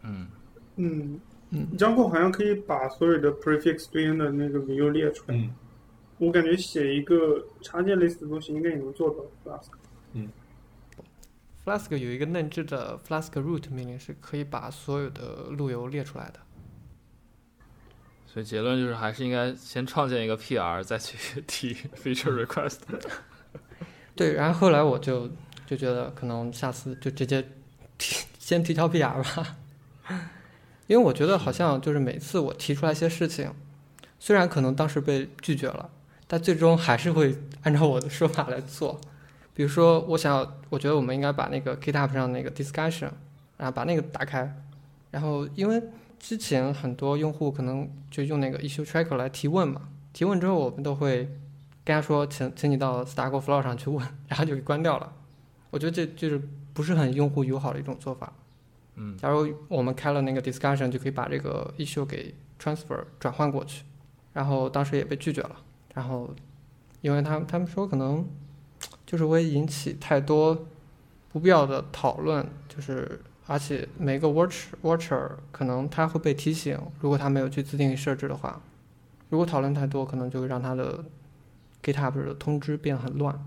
[0.02, 0.28] 嗯
[0.76, 1.20] 嗯
[1.50, 5.36] 嗯，Django 好像可以把所有的 prefix 对应的那个 view 列出来。
[5.36, 5.50] 嗯
[6.18, 9.68] 我感觉写一个插件类似的东西应该也能做到 Flask。
[11.64, 16.40] Flask 有一个内置的 Flask root 命令是可以把所有的路由列出来的。
[18.26, 22.78] 所以结论就是还是应该先创建一个 PR，再去提 feature request。
[24.16, 25.30] 对，然后后来我就
[25.66, 27.42] 就觉得可能下次就直接
[27.96, 29.56] 提先提交 PR 吧，
[30.86, 33.52] 因为我觉得好像就是每次我提出来一些事情，
[34.18, 35.90] 虽然可能当时被拒绝了，
[36.26, 39.00] 但最终还是会按照我的说法来做。
[39.54, 43.10] 比如说，我想要，我觉得我们应该把那个 GitHub 上那个 discussion，
[43.56, 44.52] 然后把那个打开，
[45.12, 45.80] 然后因为
[46.18, 51.28] 之前很多用户可能就用那个 issue tracker 来提问嘛，提问之后我们都会
[51.84, 55.12] 跟他说，请请你到 Stack Overflow 上去问，然后就给关掉了。
[55.70, 56.40] 我觉得这就是
[56.72, 58.32] 不是很用户友好的一种做法。
[58.96, 63.84] 嗯假如我们开了那个 discussion，就可以把这个 issue 给 transfer 转换过去，
[64.32, 65.56] 然后当时也被拒绝了。
[65.94, 66.34] 然后
[67.00, 68.28] 因为他们他们说可能
[69.06, 70.66] 就是会引起太多
[71.32, 78.60] 不必要的讨论，就是而且每个 watch watcher 可能他会被提醒，如果他没有去自定义设置的话，
[79.30, 81.04] 如果讨论太多，可能就会让他的
[81.82, 83.38] GitHub 的通知变很乱。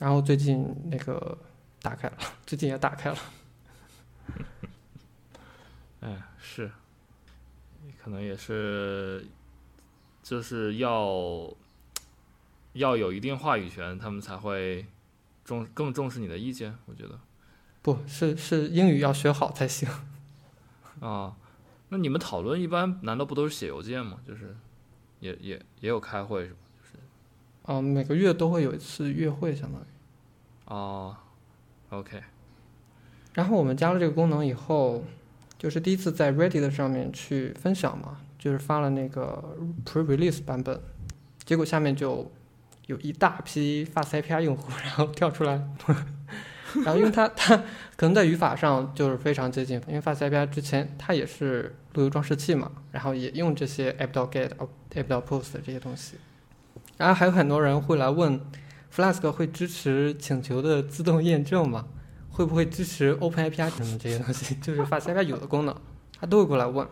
[0.00, 1.38] 然后最近那个
[1.80, 3.16] 打开了，最近也打开了。
[6.00, 6.70] 哎，是，
[8.02, 9.24] 可能也是，
[10.24, 11.54] 就是要
[12.72, 14.86] 要有一定话语权，他们才会
[15.44, 16.74] 重更重视你的意见。
[16.86, 17.20] 我觉得
[17.82, 19.86] 不是是英语要学好才行。
[21.00, 21.36] 啊，
[21.90, 24.18] 那你们讨论一般难道不都是写邮件吗？
[24.26, 24.56] 就是
[25.20, 26.58] 也也也有开会是吧？
[27.66, 29.84] 嗯、每个月都会有一次月会，相当于。
[30.66, 31.14] 哦
[31.90, 32.22] ，OK，
[33.34, 35.04] 然后我们加了这个功能以后，
[35.58, 39.42] 就是第一次在 Reddit 上面去分享嘛，就是发了那个
[39.86, 40.78] pre-release 版本，
[41.46, 42.30] 结果下面就
[42.84, 45.52] 有一大批 Fast API 用户，然后跳出来，
[46.84, 47.56] 然后因为它它
[47.96, 54.50] 可能在语法上就是非常接近，因为 Fast API 之前它也是路由装饰器嘛，然后也用这些 app.get、
[54.92, 56.16] app.post 这些东西，
[56.98, 58.38] 然后还有很多人会来问
[58.94, 61.86] Flask 会支持请求的自动验证吗？
[62.28, 65.74] 会不会支持 Open API 什么这些东西， 就是 Fast API 有的功能，
[66.20, 66.86] 他都会过来问，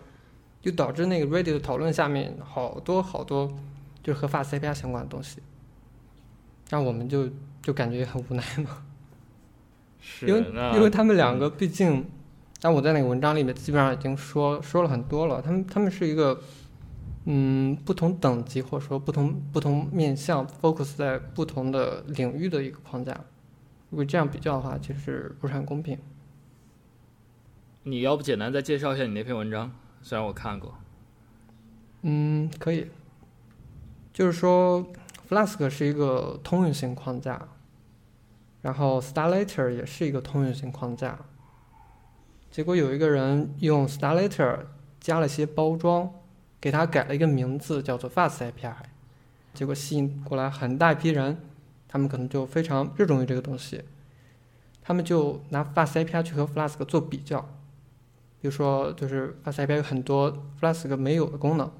[0.62, 3.52] 就导致那个 Reddit 的讨论下面好多好多
[4.02, 5.40] 就是和 Fast API 相关的东西，
[6.70, 7.28] 让我们就
[7.60, 8.84] 就感觉很无奈嘛，
[10.00, 10.40] 是因为
[10.74, 12.06] 因为他们两个毕竟，
[12.60, 16.40] 但我在那个文章里面基本上已经说说了很多了，他们他们是一个
[17.24, 23.12] 嗯不同等级或者说不同不同面向 focus 在不同的领域的一个框架。
[23.90, 25.98] 如果这样比较的话，其实不是很公平。
[27.82, 29.70] 你要不简单再介绍一下你那篇文章？
[30.02, 30.74] 虽然我看过，
[32.02, 32.90] 嗯，可以。
[34.12, 34.86] 就是说
[35.28, 37.48] ，Flask 是一个通用性框架，
[38.60, 41.18] 然后 Starlater 也是一个通用性框架。
[42.50, 44.66] 结果有一个人用 Starlater
[45.00, 46.12] 加了些包装，
[46.60, 48.74] 给它改了一个名字，叫做 Fast API。
[49.54, 51.38] 结果吸引过来很大一批人，
[51.88, 53.84] 他们可能就非常热衷于这个东西，
[54.82, 57.48] 他们就拿 Fast API 去和 Flask 做比较。
[58.42, 61.70] 比如说，就是 Fast API 有很多 Flask 没有的功能，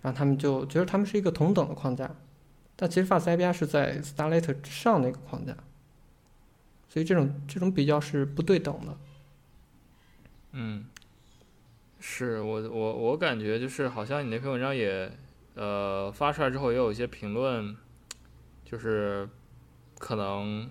[0.00, 2.10] 然后他们就觉得他们是一个同等的框架，
[2.74, 5.54] 但其实 Fast API 是在 Starlette 之上的一个框架，
[6.88, 8.96] 所以这种这种比较是不对等的。
[10.52, 10.86] 嗯，
[12.00, 15.12] 是我我我感觉就是好像你那篇文章也
[15.54, 17.76] 呃发出来之后也有一些评论，
[18.64, 19.28] 就是
[19.98, 20.70] 可能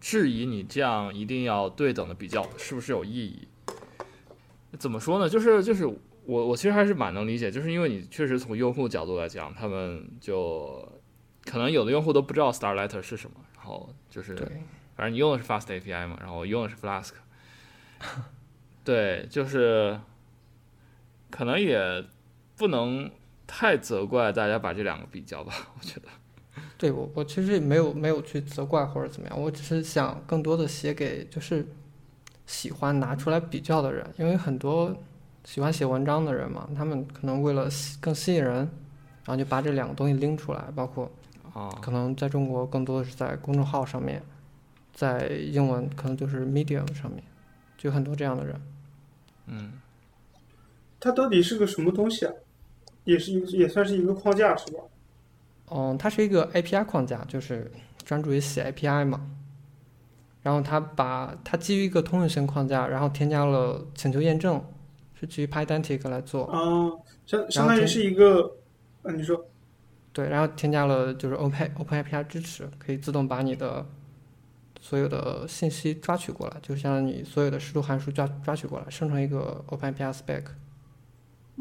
[0.00, 3.48] 质疑你这样一定要对等的比较是不是有意义？
[4.78, 5.28] 怎么说呢？
[5.28, 5.96] 就是就是我
[6.26, 10.86] 我其实还是蛮能理解，就是因为你确实从用户角度来讲，他们就
[11.44, 14.46] 可能有的用户都不知道 Starletter 是什么，然后就是对，
[14.94, 17.12] 反正你用的是 Fast API 嘛，然后我用的是 Flask，
[18.84, 19.98] 对，就是
[21.30, 22.04] 可能也
[22.56, 23.10] 不能
[23.46, 26.08] 太责怪大家把这两个比较吧，我觉得。
[26.76, 31.66] 对我我其实也没有没有去责怪或者怎么样，我只是想更多的写给就是
[32.50, 34.92] 喜欢拿出来比较的人，因为很多
[35.44, 37.68] 喜欢写文章的人嘛，他们可能为了
[38.00, 41.08] 更吸引人，然后就把这两个东西拎出来，包括
[41.54, 44.20] 啊，可能在中国更多的是在公众号上面，
[44.92, 47.22] 在英文可能就是 Medium 上面，
[47.78, 48.60] 就很多这样的人。
[49.46, 49.74] 嗯，
[50.98, 52.32] 它到底是个什么东西啊？
[53.04, 54.80] 也是一个也算是一个框架是吧？
[55.70, 57.70] 嗯，它是一个 API 框架，就是
[58.04, 59.24] 专注于写 API 嘛。
[60.42, 64.62] 然后它把它基于一个通用性框架，然后添加了请求验证，
[65.14, 66.44] 是基于 Pydantic 来做。
[66.46, 66.90] 啊，
[67.26, 68.56] 相相当于是一个，
[69.02, 69.44] 啊，你说，
[70.12, 73.86] 对，然后添加了就是 Open Open API 支持，可以自动把你的
[74.80, 80.44] 所有的信息抓取过来，就相当于你所有的视图函数抓抓取过来，生成一个 Open API spec。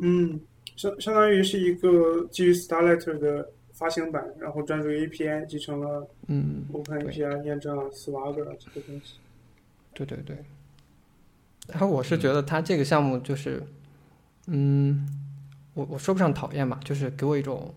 [0.01, 0.39] 嗯，
[0.77, 9.13] 相相当于是一个基于 Starlet 的发行版，然后专注于 API，集成了嗯，Open 对 API 验证啊、Swagger 啊这些东西。
[9.93, 10.37] 对对对。
[11.67, 13.63] 然后我是觉得它这个项目就是，
[14.47, 15.07] 嗯，
[15.73, 17.73] 我我说不上讨厌吧，就是给我一种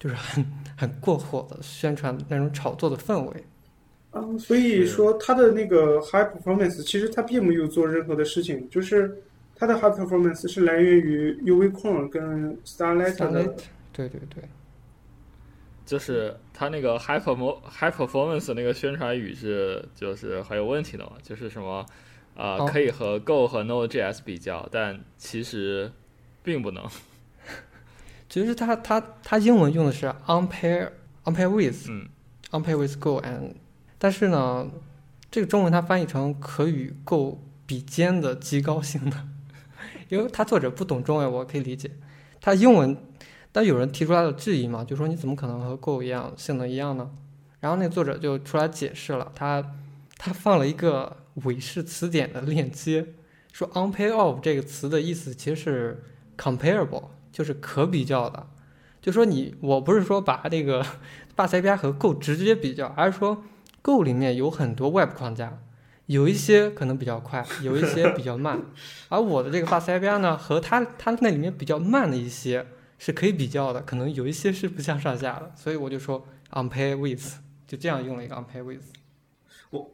[0.00, 0.44] 就是很
[0.76, 3.44] 很过火的宣传那种炒作的氛围。
[4.12, 9.16] 嗯，所以说它的那个 High Performance 其实它并没有做任何的事情，就是
[9.54, 13.54] 它的 High Performance 是来源于 UV Core 跟 Starlet 的
[13.92, 14.42] 对对对，
[15.86, 21.86] 就是它那个 high perform high performance 那个宣传语是就是很有问题的嘛，就是什么
[22.34, 25.90] 呃、哦可以和 Go 和 Node.js 比较，但其实
[26.42, 26.84] 并不能。
[28.28, 30.90] 其实它它它英文用的是 unpair
[31.24, 32.08] unpair with 嗯
[32.50, 33.52] unpair with Go and，
[33.98, 34.68] 但是呢，
[35.30, 39.28] 这个中文它翻译成可与 Go 比肩的极高性能，
[40.08, 41.90] 因为它作者不懂中文，我可以理解。
[42.40, 42.96] 它英文，
[43.56, 47.08] 但有人提出来了质疑嘛，就说你怎么可能和 Go 一样性能一样呢？
[47.58, 49.64] 然后那个作者就出来解释了，他
[50.18, 53.14] 他放了一个韦氏词典的链接，
[53.54, 56.04] 说 unpair of 这个词的意思其实是
[56.36, 58.46] comparable，就是可比较的。
[59.00, 60.84] 就说你，我不是说把这个
[61.34, 63.42] Fast API 和 Go 直接比较，而是说
[63.80, 65.58] Go 里面有很多 Web 框架，
[66.04, 68.60] 有一些可能比较快，有一些比较慢，
[69.08, 72.66] 而我的这个 Fast API 呢，和它它那里面比较慢的一些
[72.98, 78.82] 是可以比较的，可能有一些是不相上下的，所以我就说 unpair with，就这样用了一个 unpair with。
[79.70, 79.92] 我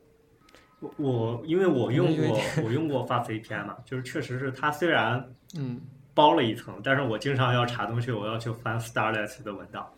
[0.81, 5.81] 我我因为我用过我用过 Fast API 嘛，就是确实是它虽然嗯，
[6.15, 9.89] 包了一层，但是我经常要查东西，我要去翻 Starlet 的文档，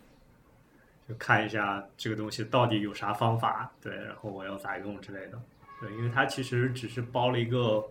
[1.07, 5.39] 就看一下这个东西到底有啥方法，对，然后我要咋用之类的，
[5.81, 7.83] 对，因为它其实只是包了一个，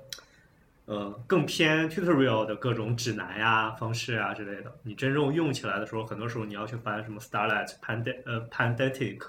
[0.86, 4.70] 呃，更偏 tutorial 的各种指南呀、方式啊之类的。
[4.82, 9.20] 你真正用起来的时候，很多时候你要去翻什么 Starlet、Pand 呃 Pandetic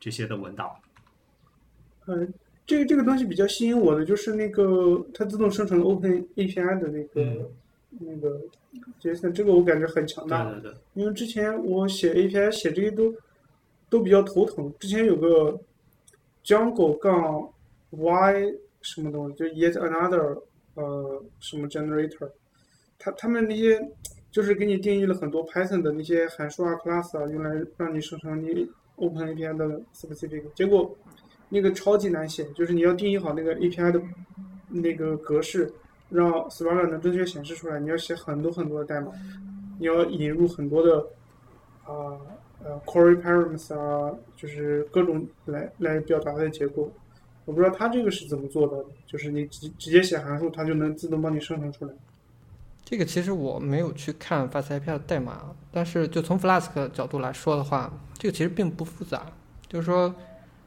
[0.00, 0.74] 这些的文档。
[2.06, 2.32] 嗯，
[2.66, 7.50] 这个这个东西比较吸引我的就是那个它自动生成 Open API 的那个、嗯
[7.98, 8.40] 那个
[9.00, 10.44] JSON，这个我感觉很强大。
[10.44, 13.14] 对对对，因为之前我写 API 写这些都
[13.88, 14.72] 都比较头疼。
[14.78, 15.58] 之前有个
[16.44, 17.50] Django 杠
[17.90, 18.54] Y
[18.86, 20.40] 什么东西，就 yet another
[20.74, 22.30] 呃什么 generator，
[22.98, 23.80] 他他们那些
[24.30, 30.96] 就是给你定义了很多 Python 的那些函数啊、class 啊，用来让你生成你 Open API 的 specific，结果
[31.48, 34.00] 那个超级难写，就是你要定义好那个 API 的
[34.68, 35.72] 那个格式，
[36.08, 39.10] 让 Swagger 能正确显示出来，你要写很多很多的代码，
[39.78, 40.98] 你要引入很多的
[41.84, 42.16] 啊
[42.64, 46.92] 呃 query params 啊，就是各种来来表达的结构。
[47.46, 51.92] 我不知道它这个是怎么做的，就是你直直接写函数，它就能自动帮你生成出来。
[52.84, 59.26] 这个其实我没有去看 Fast API 的代码，但是就从 Flask 角度来说的话，这个其实并不复杂。
[59.68, 60.08] 就是说，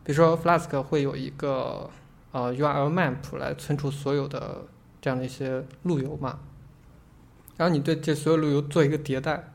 [0.03, 1.89] 比如说 Flask 会有一个
[2.31, 4.65] 呃 URL map 来存储所有的
[5.01, 6.39] 这样的一些路由嘛，
[7.55, 9.51] 然后你对这所有路由做一个迭代，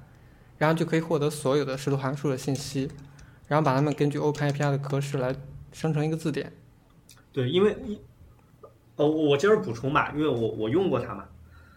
[0.57, 2.91] 然后就可以获得所有的视图函数的信息，
[3.49, 5.35] 然后把它们根据 Open API 的格式来
[5.73, 6.53] 生成一个字典。
[7.35, 8.01] 对，因为一，
[8.97, 11.25] 呃，我接着补充吧，因为我我用过它嘛。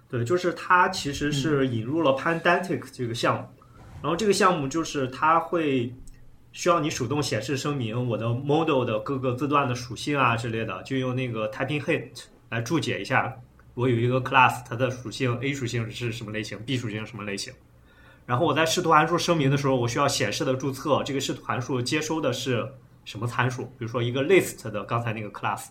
[0.10, 3.48] 对，就是它其实是引入了 Pandantic 这个项目，
[4.02, 5.94] 然后这个项目就是它会
[6.54, 13.36] 需要你手动显示声明我的 model 的各个字段的属性啊之类的，就用那个 typing hint 来注解一下。
[13.74, 17.54] 我有一个 class，它的属性 A 属性是什么类型，B 属性是什么类型。
[18.26, 22.68] 然后我在视图函数声明的时候，我需要显示的注册这个视图函数接收的是
[23.08, 25.68] 什么参数，比如说一个 list 的刚才那个 class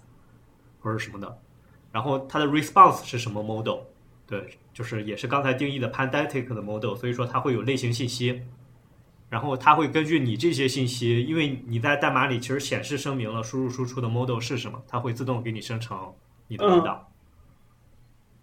[0.81, 1.39] 或者什么的，
[1.93, 3.81] 然后它的 response 是什么 model，
[4.27, 8.41] 对，就是也是刚才定义的 Pandantic 的 model，所以说它会有类型信息，
[9.29, 16.11] 然后它会根据你这些信息，因为你在代码里其实显示声明了输入输出的 model 是什么，它会自动给你生成
[16.49, 17.07] 你的文档。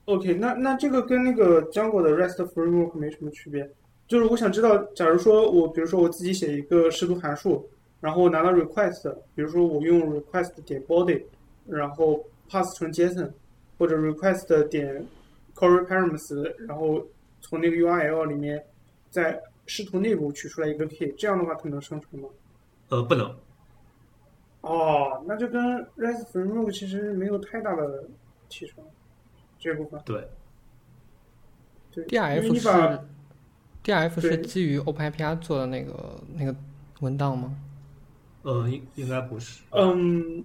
[0.06, 3.68] OK，那那这个跟那个 Django 的 REST framework 没什么区别。
[4.06, 7.68] 就是我想知道，假如说我比如说我自己写一个视图函数，
[8.04, 11.24] 然后拿到 request，比如说我用 request 点 body，
[11.66, 13.32] 然后 pass 成 JSON，
[13.78, 15.08] 或者 request 点
[15.56, 17.02] query params，然后
[17.40, 18.62] 从那个 URL 里面
[19.10, 22.28] 在视图内部取出来一个 key，这样的话它能生成吗？
[22.90, 23.34] 呃，不能，
[24.60, 25.62] 哦，那就跟
[25.96, 28.04] REST Framework 其实没有太大的
[28.50, 28.84] 提升
[29.58, 30.02] 这部分。
[30.04, 30.28] 对，
[31.94, 32.04] 对
[32.50, 33.00] 你把是
[33.86, 36.54] DRF 是基于 OpenAPI 做的那个那个
[37.00, 37.56] 文档吗？
[38.44, 40.44] 呃，应应该不是，嗯，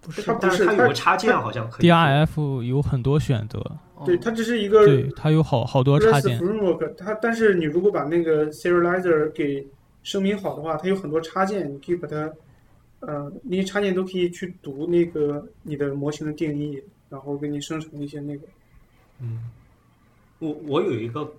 [0.00, 1.86] 不是它，不是它但是它有个插件好像可以。
[1.88, 3.58] DRF 有很多选择，
[4.04, 6.38] 对，哦它只是一个对，它有好好多插件。
[6.40, 9.66] Framework，它但是你如果把那个 serializer 给
[10.02, 12.32] 声明好的话，它有很多插件，你可以把它，
[13.00, 18.46] 呃，那些插件都可以去读那个你的模型的定义，然后给你生成一些那个。
[19.20, 19.50] 嗯，
[20.38, 21.30] 我我有一个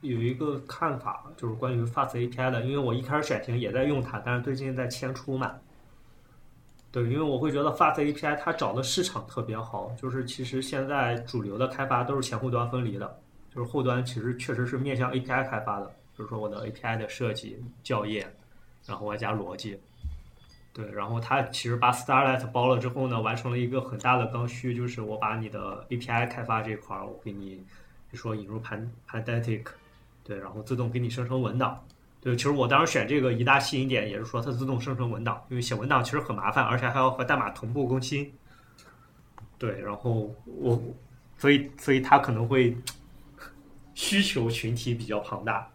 [0.00, 5.54] 有一个看法，就是关于 Fast API 的，因为我一开始选型也在用它，但是最近在迁出嘛。
[6.92, 13.18] 对，因为我会觉得 Fast API 它找的市场特别好，就是其实现在主流的开发都是前后端分离的，
[13.54, 18.32] 就是后端其实确实是面向 API 开发的，比如说我的 API 的设计、校验，
[18.86, 19.78] 然后外加逻辑。
[20.72, 27.56] 对，然后它其实把 Starlight 包了之后呢，完成了一个很大的刚需，就是我把你的 API 开发这块儿，我给你，
[28.10, 29.64] 比如说引入 Pan Pandatic，
[30.26, 31.86] 对，然后自动给你生成文档。
[32.20, 38.32] 对，其实我当时选这个一大吸引点也是说它自动生成文档，因为写文档其实很麻烦，而且还要和代码同步更新。
[39.56, 40.82] 对，然后我，
[41.38, 42.76] 所以所以它可能会
[43.94, 45.70] 需求群体比较庞大。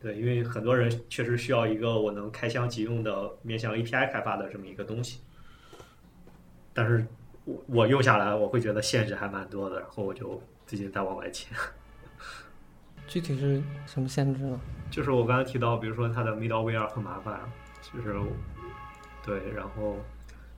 [0.00, 5.20] 对，因为很多人确实需要一个我能开箱即用的面向 API 开发的这么一个东西，
[6.72, 7.06] 但是
[7.44, 11.54] 我我用下来我会觉得限制还蛮多的，然后我就最近在往外迁。
[13.06, 14.60] 具体是什么限制呢？
[14.90, 17.40] 就是我刚才提到，比如说它的 middleware 很麻烦，
[17.80, 18.14] 就是
[19.24, 19.96] 对，然后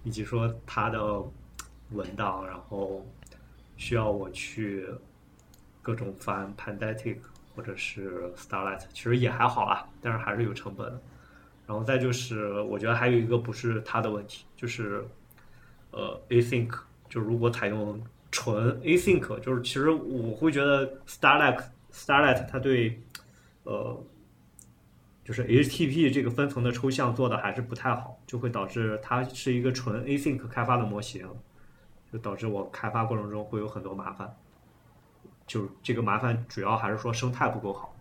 [0.03, 1.23] 以及说它的
[1.91, 3.07] 文档，然后
[3.77, 4.87] 需要我去
[5.83, 7.19] 各种翻 Pandatic
[7.55, 11.01] 或者是 Starlight，其实也还好啦，但是还是有成本的。
[11.67, 15.05] 然后再就是，我觉得还有一个不是它的问题，就是
[15.91, 16.71] 呃 async，
[17.09, 21.63] 就如果采用纯 async，就是其实我会觉得 Starlight
[21.93, 23.01] Starlight 它对
[23.65, 24.03] 呃
[25.25, 31.29] 就是 HTTP 这个分层的抽象做的还是不太好，就会导致它是一个纯 async 开发的模型，
[32.13, 34.35] 就导致我开发过程中会有很多麻烦。
[35.47, 37.95] 就这个麻烦主要还是说生态不够好。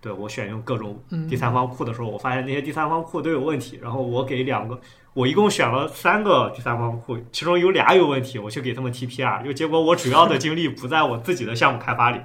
[0.00, 3.78] 对我选用各种嗯第三方库的时候，我发现那些第三方库都有问题。
[3.82, 4.80] 然后我给两个，
[5.12, 12.20] 我一共选了三个第三方库，其中有俩有问题，我去给他们 TPR，就结果我主要的精力不在我自己的项目开发里，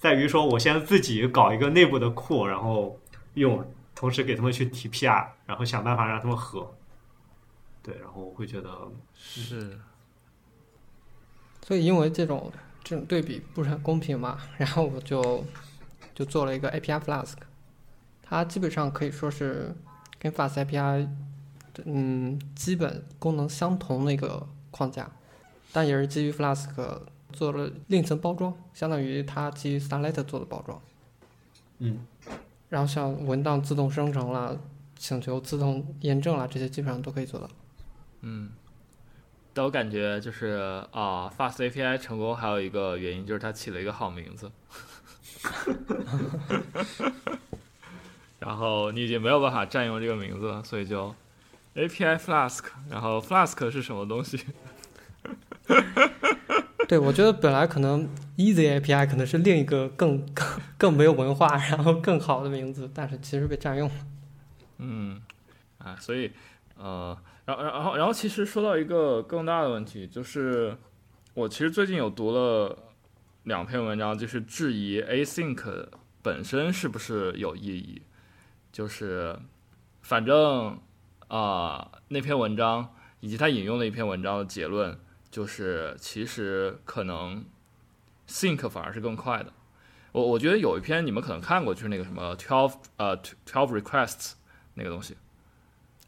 [0.00, 2.98] 在于说我先自己搞一个内部的库，然后
[3.34, 3.62] 用，
[3.94, 6.74] 同时给他们去提 PR，然后想办法让他们合。
[7.82, 8.70] 对，然后我会觉得，
[9.14, 9.78] 是，
[11.62, 12.50] 所以因为这种
[12.82, 15.44] 这种对比不是很公平嘛，然后我就
[16.14, 17.34] 就做了一个 API Flask，
[18.22, 19.74] 它基本上可以说是
[20.18, 21.08] 跟 Fast API
[21.84, 25.10] 嗯基本功能相同的一个框架，
[25.72, 26.68] 但也是基于 Flask
[27.32, 30.80] 做了另一层包装，相当于它基于 Starlet 做的包装。
[31.78, 32.06] 嗯，
[32.68, 34.56] 然后像文档自动生成啦、
[34.96, 37.48] 请求自动验证啦，这些基本上都可以做到。
[38.20, 38.50] 嗯，
[39.54, 44.50] 但我感觉就是啊，Fast API 成功还有一个原因就是它起了一个好名字，
[48.38, 51.14] 然后你已经没有办法占用这个名字了，所以就
[51.74, 54.38] API Flask，然后 Flask 是什么东西？
[56.88, 63.94] 对，我觉得本来可能 Easy API 可能是另一个更更更没有文化，然后更好的名字，但是其实被占用了。
[64.78, 65.20] 嗯，
[65.78, 66.32] 啊，所以
[66.76, 70.76] 呃，然后然后然后其实说到一个更大的问题，就是
[71.34, 72.76] 我其实最近有读了
[73.44, 75.86] 两篇文章，就是质疑 async
[76.22, 78.02] 本身是不是有意义，
[78.72, 79.38] 就是
[80.00, 80.76] 反正
[81.28, 84.98] 啊、那篇文章以及他引用的一篇文章的结论，
[85.30, 87.44] 就是其实可能
[88.28, 89.52] think 反而是更快的。
[90.12, 93.16] 我我觉得有一篇你们可能看过，就是那个什么 twelve 呃
[93.46, 94.32] twelve requests
[94.74, 95.16] 那个东西。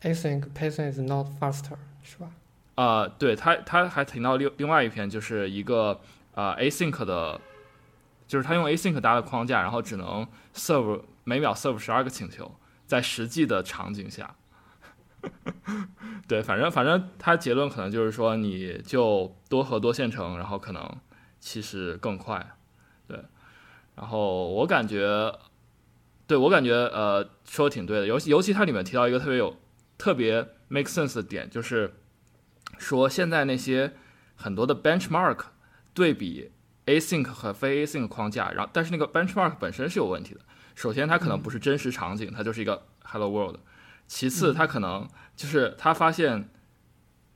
[0.03, 2.33] Async pacing is not faster，是吧？
[2.75, 6.01] 啊、对他他还提到另另外一篇，就是一个
[6.35, 7.41] 啊、async 的，
[8.27, 12.53] 就是他用 async 搭的框架，然后只能 serve 每秒 serve 十二个请求，
[12.87, 14.35] 在实际的场景下，
[16.27, 20.97] 对，反正反正他结论可能就是说，你就多核多线程，然后可能
[21.41, 22.55] 其实更快，
[23.07, 23.25] 对，
[23.95, 25.33] 然后我感觉，
[26.27, 29.57] 对我感觉呃说的挺对的，尤其尤其它里面提到一个特别有
[29.99, 31.95] 特别 make sense 的点，就是
[32.79, 33.93] 说现在那些
[34.35, 35.39] 很多的 benchmark
[35.95, 36.51] 对比
[36.87, 40.41] async 和非 async 框架，然后但是那个 benchmark 本身是有问题的。
[40.75, 43.57] 首先，它可能不是真实场景，它就是一个 hello world。
[44.15, 46.47] 其次，他可能就是他发现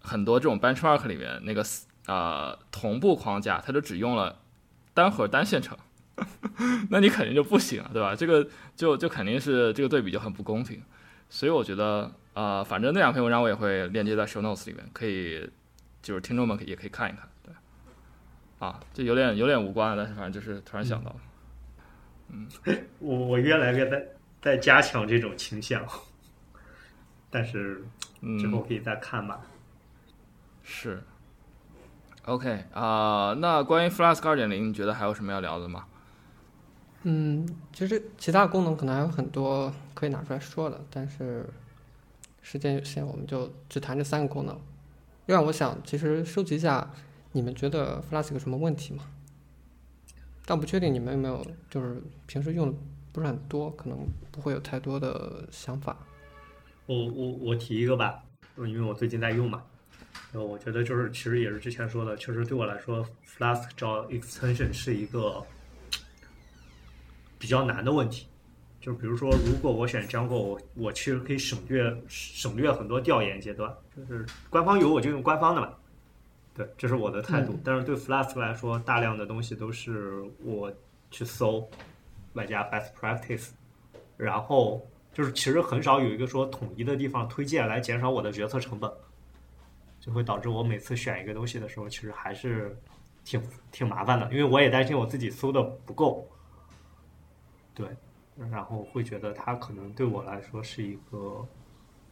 [0.02, 1.64] 很多这种 benchmark 里面那个
[2.06, 4.40] 呃同步框架，他就只用了
[4.92, 5.74] 单核单线程，
[6.90, 8.14] 那你肯定就不行，对吧？
[8.14, 8.46] 这个
[8.76, 10.82] 就就肯定是这个对比就很不公平。
[11.30, 15.50] 所以我觉得，呃，反正那两篇文章我也会链接在 show notes 里面，可以
[16.02, 17.26] 就是听众们也可以看一看。
[17.42, 17.54] 对，
[18.58, 21.16] 啊，这有点有点无关，但是反正就是突然想到了。
[22.28, 22.46] 嗯，
[22.98, 24.06] 我我越来越在
[24.42, 25.82] 在加强这种倾向，
[27.30, 27.84] 但是
[28.38, 29.40] 之后可以再看吧。
[30.62, 31.02] 是。
[32.24, 35.86] OK 啊，那关于 Flask 二点零，你觉得还有什么要聊的吗？
[37.04, 41.48] 嗯，其实其他功能可能还有很多可以拿出来说的，但是
[42.42, 44.60] 时间有限，我们就只谈这三个功能。
[45.26, 46.90] 另外，我想其实收集一下
[47.30, 49.04] 你们觉得 Flask 有什么问题吗？
[50.44, 52.78] 但不确定你们有没有就是平时用的
[53.12, 53.98] 不是很多，可能
[54.32, 55.96] 不会有太多的想法。
[56.86, 58.22] 我我我提一个吧，
[58.56, 59.62] 因为我最近在用嘛。
[60.32, 65.44] 然后我觉得就是，其实也是之前说的，确实对我来说，Flask 找 extension 是一个
[67.38, 68.26] 比较难的问题。
[68.80, 75.74] 就是比如说，如果我选 Django，我我其实可以省略省略很多调研阶段，就是官方有我就用官方的嘛。
[76.54, 77.58] 对，这是我的态度。
[77.64, 80.72] 但是对 Flask 来说，大量的东西都是我
[81.10, 81.68] 去搜，
[82.34, 83.48] 外加 best practice，
[84.16, 84.86] 然后
[85.16, 88.92] 就是其实很少有一个说统一的地方推荐来减少我的决策成本。
[89.98, 92.78] 就会导致我每次选一个东西的时候，其实还是
[93.24, 96.28] 挺挺麻烦的，因为我也担心我自己搜的不够，
[97.74, 97.88] 对，
[98.50, 101.42] 然后会觉得它可能对我来说是一个，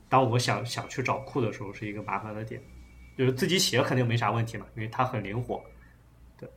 [0.09, 2.61] 当我想想去找库的时候，是一个麻烦的点。
[3.19, 5.63] 就是自己写肯定没啥问题嘛，因为它很灵活，
[6.39, 6.49] 对。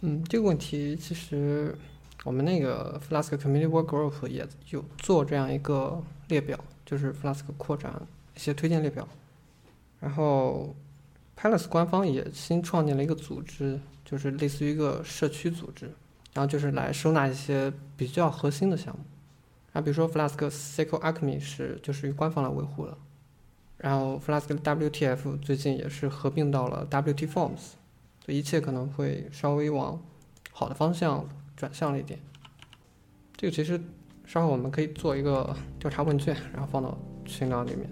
[0.00, 1.76] 嗯，这个问题其实
[2.24, 7.92] 我们那个 Flask Community Work Group 也有做这样一个列表，就是 Flask 扩展
[8.34, 9.06] 一些推荐列表。
[10.00, 10.74] 然后
[11.36, 15.86] ，Palace 官方也新创建了一个组织，就是类似于一个社区组织，
[16.34, 19.04] 然后就是来收纳一些比较核心的项目。
[19.72, 22.96] 啊，比如说 Flask SQL Alchemy 是就是由官方来维护的，
[23.76, 27.72] 然后 Flask WTF 最近也是合并到了 WT Forms，
[28.24, 30.00] 这一切可能会稍微往
[30.52, 31.28] 好的方向
[31.58, 32.16] 转向了一点。
[33.36, 33.80] 这个其实
[34.24, 37.90] 稍后我们可以做一个调查问卷，然后放到群聊里面。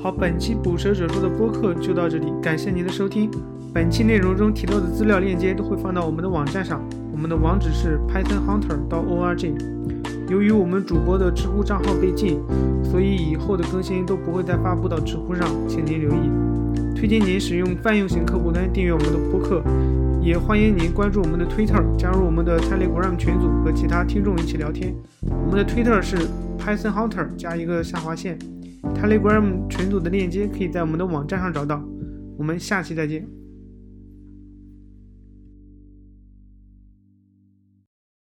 [0.00, 3.30] 好本期捕蛇者说的播客就到这里，感谢您的收听。
[3.78, 6.82] 本期内容中提到的资料链接都会放到我们的网站上，
[7.12, 9.54] 我们的网址是 pythonhunter 到 org。
[10.28, 12.40] 由于我们主播的知乎账号被禁，
[12.82, 16.28] 所以以后的更新都不会再发布到知乎上，请您留意。
[16.96, 19.62] 推荐您使用泛用型客户端订阅我们的播客，
[20.20, 24.92] 也欢迎您关注我们的 Twitter，加入我们的 Telegram 群组和其他听众一起聊天。
[25.20, 26.16] 我们的 Twitter 是
[26.58, 28.36] pythonhunter 加一个下划线。
[29.00, 31.80] Telegram 群组的链接可以在我们的网站上找到。
[32.36, 33.24] 我们下期再见。